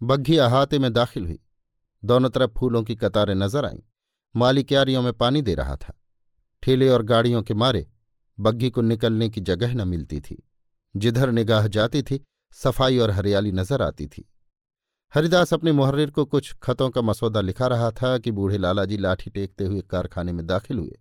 बग्घी 0.04 0.38
अहाते 0.38 0.80
में 0.80 0.94
दाखिल 0.94 1.26
हुई। 1.26 1.40
दोनों 2.06 2.30
तरफ़ 2.30 2.52
फूलों 2.52 2.84
की 2.84 2.96
कतारें 2.96 3.36
नज़र 3.36 3.66
आईं। 3.66 3.80
माली 4.36 4.64
क्यारियों 4.64 5.02
में 5.02 5.14
पानी 5.14 5.42
दे 5.42 5.56
रहा 5.56 5.76
था। 5.76 6.02
ठेले 6.64 6.90
और 6.90 7.04
गाड़ियों 7.04 7.44
के 7.44 7.54
मारे 7.54 7.88
बग्घी 8.40 8.70
को 8.70 8.82
निकलने 8.82 9.30
की 9.30 9.42
जगह 9.42 9.74
न 9.74 9.88
मिलती 9.88 10.22
थी। 10.22 10.50
जिधर 10.96 11.32
निगाह 11.32 11.68
जाती 11.68 12.02
थी, 12.04 12.24
सफ़ाई 12.54 12.98
और 12.98 13.12
हरियाली 13.12 13.52
नज़र 13.52 13.82
आती 13.82 14.08
थी। 14.08 14.30
हरिदास 15.14 15.54
अपने 15.54 15.72
मुहर्रिर 15.72 16.10
को 16.10 16.24
कुछ 16.26 16.54
खतों 16.54 16.90
का 16.90 17.02
मसौदा 17.02 17.42
लिखा 17.42 17.68
रहा 17.68 17.90
था 17.92 18.18
कि 18.18 18.32
बूढ़े 18.32 18.58
लालाजी 18.58 18.98
लाठी 18.98 19.30
टेकते 19.30 19.66
हुए 19.66 19.82
कारखाने 19.82 20.32
में 20.32 20.46
दाखिल 20.48 20.78
हुए। 20.80 21.00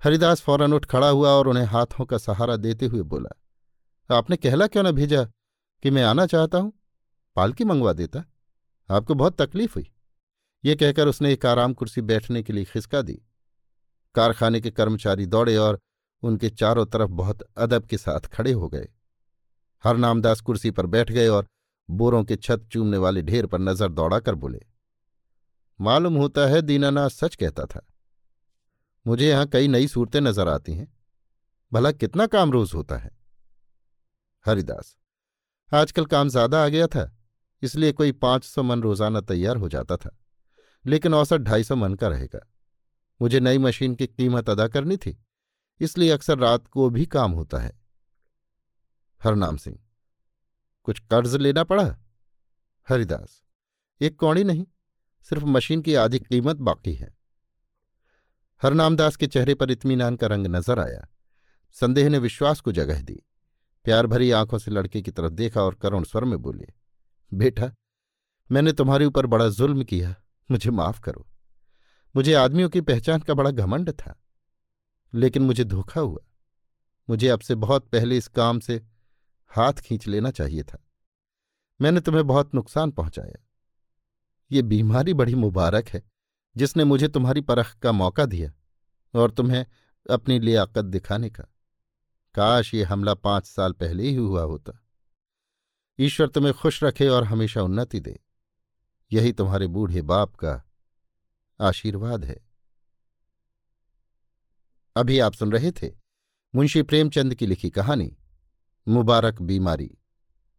हरिदास 0.00 0.40
फ़ौरन 0.40 0.72
उठ 0.72 0.84
खड़ा 0.84 1.08
हुआ 1.08 1.30
और 1.30 1.48
उन्हें 1.48 1.64
हाथों 1.64 2.04
का 2.04 2.18
सहारा 2.18 2.56
देते 2.56 2.86
हुए 2.86 3.02
बोला, 3.02 3.30
आपने 4.10 4.36
कहला 4.36 4.66
क्यों 4.66 4.82
न 4.82 4.92
भेजा 4.92 5.24
कि 5.82 5.90
मैं 5.90 6.04
आना 6.04 6.26
चाहता 6.26 6.58
हूँ? 6.58 6.72
पालकी 7.36 7.64
मंगवा 7.64 7.92
देता। 7.92 8.24
आपको 8.88 9.14
बहुत 9.14 9.40
तकलीफ़ 9.42 9.74
हुई। 9.74 9.90
ये 10.64 10.76
कहकर 10.76 11.08
उसने 11.08 11.32
एक 11.32 11.46
आराम 11.46 11.74
कुर्सी 11.74 12.00
बैठने 12.02 12.42
के 12.42 12.52
लिए 12.52 12.64
खिसका 12.64 13.02
दी। 13.02 13.20
कारखाने 14.14 14.60
के 14.60 14.70
कर्मचारी 14.70 15.26
दौड़े 15.26 15.56
और 15.56 15.80
उनके 16.22 16.50
चारों 16.50 16.86
तरफ़ 16.86 17.10
बहुत 17.10 17.42
अदब 17.56 17.84
के 17.84 17.98
साथ 17.98 18.20
खड़े 18.20 18.52
हो 18.52 18.68
गए। 18.68 18.88
हरनामदास 19.84 20.40
कुर्सी 20.40 20.70
पर 20.70 20.86
बैठ 20.86 21.12
गए 21.12 21.28
और 21.28 21.46
बोरों 21.88 22.22
के 22.24 22.36
छत 22.36 22.66
चूमने 22.72 22.96
वाले 22.98 23.22
ढेर 23.22 23.46
पर 23.46 23.58
नज़र 23.60 23.88
दौड़ाकर 23.90 24.34
बोले, 24.36 24.60
मालूम 25.80 26.16
होता 26.16 26.46
है 26.46 26.60
दीनानाथ 26.62 27.10
सच 27.10 27.34
कहता 27.34 27.64
था। 27.66 27.86
मुझे 29.06 29.28
यहाँ 29.28 29.46
कई 29.48 29.68
नई 29.68 29.88
सूरतें 29.88 30.20
नज़र 30.20 30.48
आती 30.48 30.74
हैं। 30.74 30.86
भला 31.72 31.92
कितना 31.92 32.26
काम 32.28 32.52
रोज 32.52 32.72
होता 32.74 32.96
है? 32.96 33.10
हरिदास, 34.46 34.96
आजकल 35.72 36.04
काम 36.06 36.28
ज़्यादा 36.28 36.64
आ 36.64 36.68
गया 36.68 36.86
था, 36.86 37.10
इसलिए 37.62 37.92
कोई 37.92 38.12
पाँच 38.14 38.44
सौ 38.44 38.62
मन 38.62 38.82
रोज़ाना 38.82 39.20
तैयार 39.22 39.56
हो 39.56 39.68
जाता 39.68 39.96
था, 39.96 40.16
लेकिन 40.84 41.14
औसत 41.14 41.40
ढाई 41.40 41.64
सौ 41.64 41.76
मन 41.76 41.94
का 41.94 42.08
रहेगा। 42.08 42.40
मुझे 43.20 43.40
नई 43.40 43.58
मशीन 43.58 43.94
की 43.94 44.06
कीमत 44.06 44.50
अदा 44.50 44.66
करनी 44.68 44.96
थी, 44.96 45.16
इसलिए 45.80 46.10
अक्सर 46.10 46.38
रात 46.38 46.66
को 46.68 46.88
भी 46.90 47.06
काम 47.08 47.32
होता 47.32 47.58
है। 47.58 47.72
हरनाम 49.20 49.56
सिंह 49.56 49.78
कुछ 50.88 50.98
कर्ज 51.00 51.34
लेना 51.36 51.62
पड़ा? 51.64 51.84
हरिदास, 52.88 53.42
एक 54.00 54.18
कौड़ी 54.18 54.44
नहीं, 54.44 54.66
सिर्फ़ 55.22 55.44
मशीन 55.44 55.82
की 55.82 55.94
आधी 55.94 56.18
कीमत 56.18 56.56
बाकी 56.56 56.94
है। 56.94 57.16
हरनामदास 58.62 59.16
के 59.16 59.26
चेहरे 59.26 59.54
पर 59.54 59.70
इत्मीनान 59.70 60.16
का 60.16 60.26
रंग 60.26 60.46
नज़र 60.46 60.78
आया। 60.78 61.06
संदेह 61.72 62.08
ने 62.08 62.18
विश्वास 62.18 62.60
को 62.60 62.72
जगह 62.72 63.02
दी। 63.02 63.22
प्यार 63.84 64.06
भरी 64.06 64.30
आँखों 64.30 64.58
से 64.58 64.70
लड़के 64.70 65.02
की 65.02 65.10
तरफ़ 65.10 65.32
देखा 65.32 65.62
और 65.62 65.74
करुण 65.74 66.04
स्वर 66.04 66.24
में 66.24 66.38
बोले, 66.42 66.66
बेटा, 67.34 67.72
मैंने 68.50 68.72
तुम्हारे 68.72 69.04
ऊपर 69.04 69.26
बड़ा 69.26 69.48
जुल्म 69.48 69.84
किया, 69.84 70.14
मुझे 70.50 70.70
माफ़ 70.70 71.00
करो। 71.00 71.26
मुझे 72.16 72.34
आदमियों 72.34 72.68
की 72.68 72.80
पहचान 72.80 73.20
का 73.20 73.34
बड़ा 73.34 73.50
घमंड 73.50 73.90
था, 73.90 74.20
लेकिन 75.14 75.42
मुझे 75.42 75.64
धोखा 75.64 76.00
हुआ। 76.00 76.20
मुझे 77.10 77.28
अब 77.28 77.40
से 77.40 77.54
बहुत 77.54 77.88
पहले 77.88 78.16
इस 78.16 78.28
काम 78.28 78.58
से 78.60 78.82
हाथ 79.48 79.72
खींच 79.72 80.06
लेना 80.06 80.30
चाहिए 80.30 80.62
था। 80.62 80.84
मैंने 81.80 82.00
तुम्हें 82.00 82.26
बहुत 82.26 82.54
नुकसान 82.54 82.90
पहुँचाया। 82.90 83.46
ये 84.50 84.62
बीमारी 84.62 85.14
बड़ी 85.14 85.34
मुबारक 85.34 85.88
है, 85.88 86.02
जिसने 86.56 86.84
मुझे 86.84 87.08
तुम्हारी 87.08 87.40
परख 87.40 87.78
का 87.78 87.92
मौका 87.92 88.26
दिया 88.26 88.52
और 89.14 89.30
तुम्हें 89.30 89.66
अपनी 90.10 90.38
लियाकत 90.38 90.84
दिखाने 90.84 91.30
का। 91.30 91.42
काश 92.34 92.74
ये 92.74 92.82
हमला 92.82 93.14
पाँच 93.14 93.46
साल 93.46 93.72
पहले 93.72 94.08
ही 94.08 94.14
हुआ 94.14 94.42
होता। 94.42 94.84
ईश्वर 96.00 96.28
तुम्हें 96.28 96.54
खुश 96.54 96.84
रखे 96.84 97.08
और 97.08 97.24
हमेशा 97.24 97.62
उन्नति 97.62 98.00
दे। 98.00 98.20
यही 99.12 99.32
तुम्हारे 99.32 99.66
बूढ़े 99.66 100.02
बाप 100.02 100.34
का 100.34 100.70
आशीर्वाद 101.60 102.24
है। 102.24 102.48
अभी 104.96 105.18
आप 105.18 105.32
सुन 105.32 105.52
रहे 105.52 105.72
थे 105.72 105.92
मुंशी 106.54 106.82
प्रेमचंद 106.82 107.34
की 107.34 107.46
लिखी 107.46 107.70
कहानी 107.70 108.17
मुबारक 108.88 109.42
बीमारी 109.42 109.98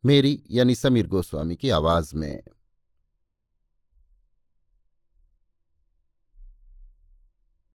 मेरी 0.06 0.44
यानी 0.52 0.76
समीर 0.76 1.08
गोस्वामी 1.08 1.56
की 1.56 1.70
आवाज़ 1.70 2.16
में। 2.16 2.44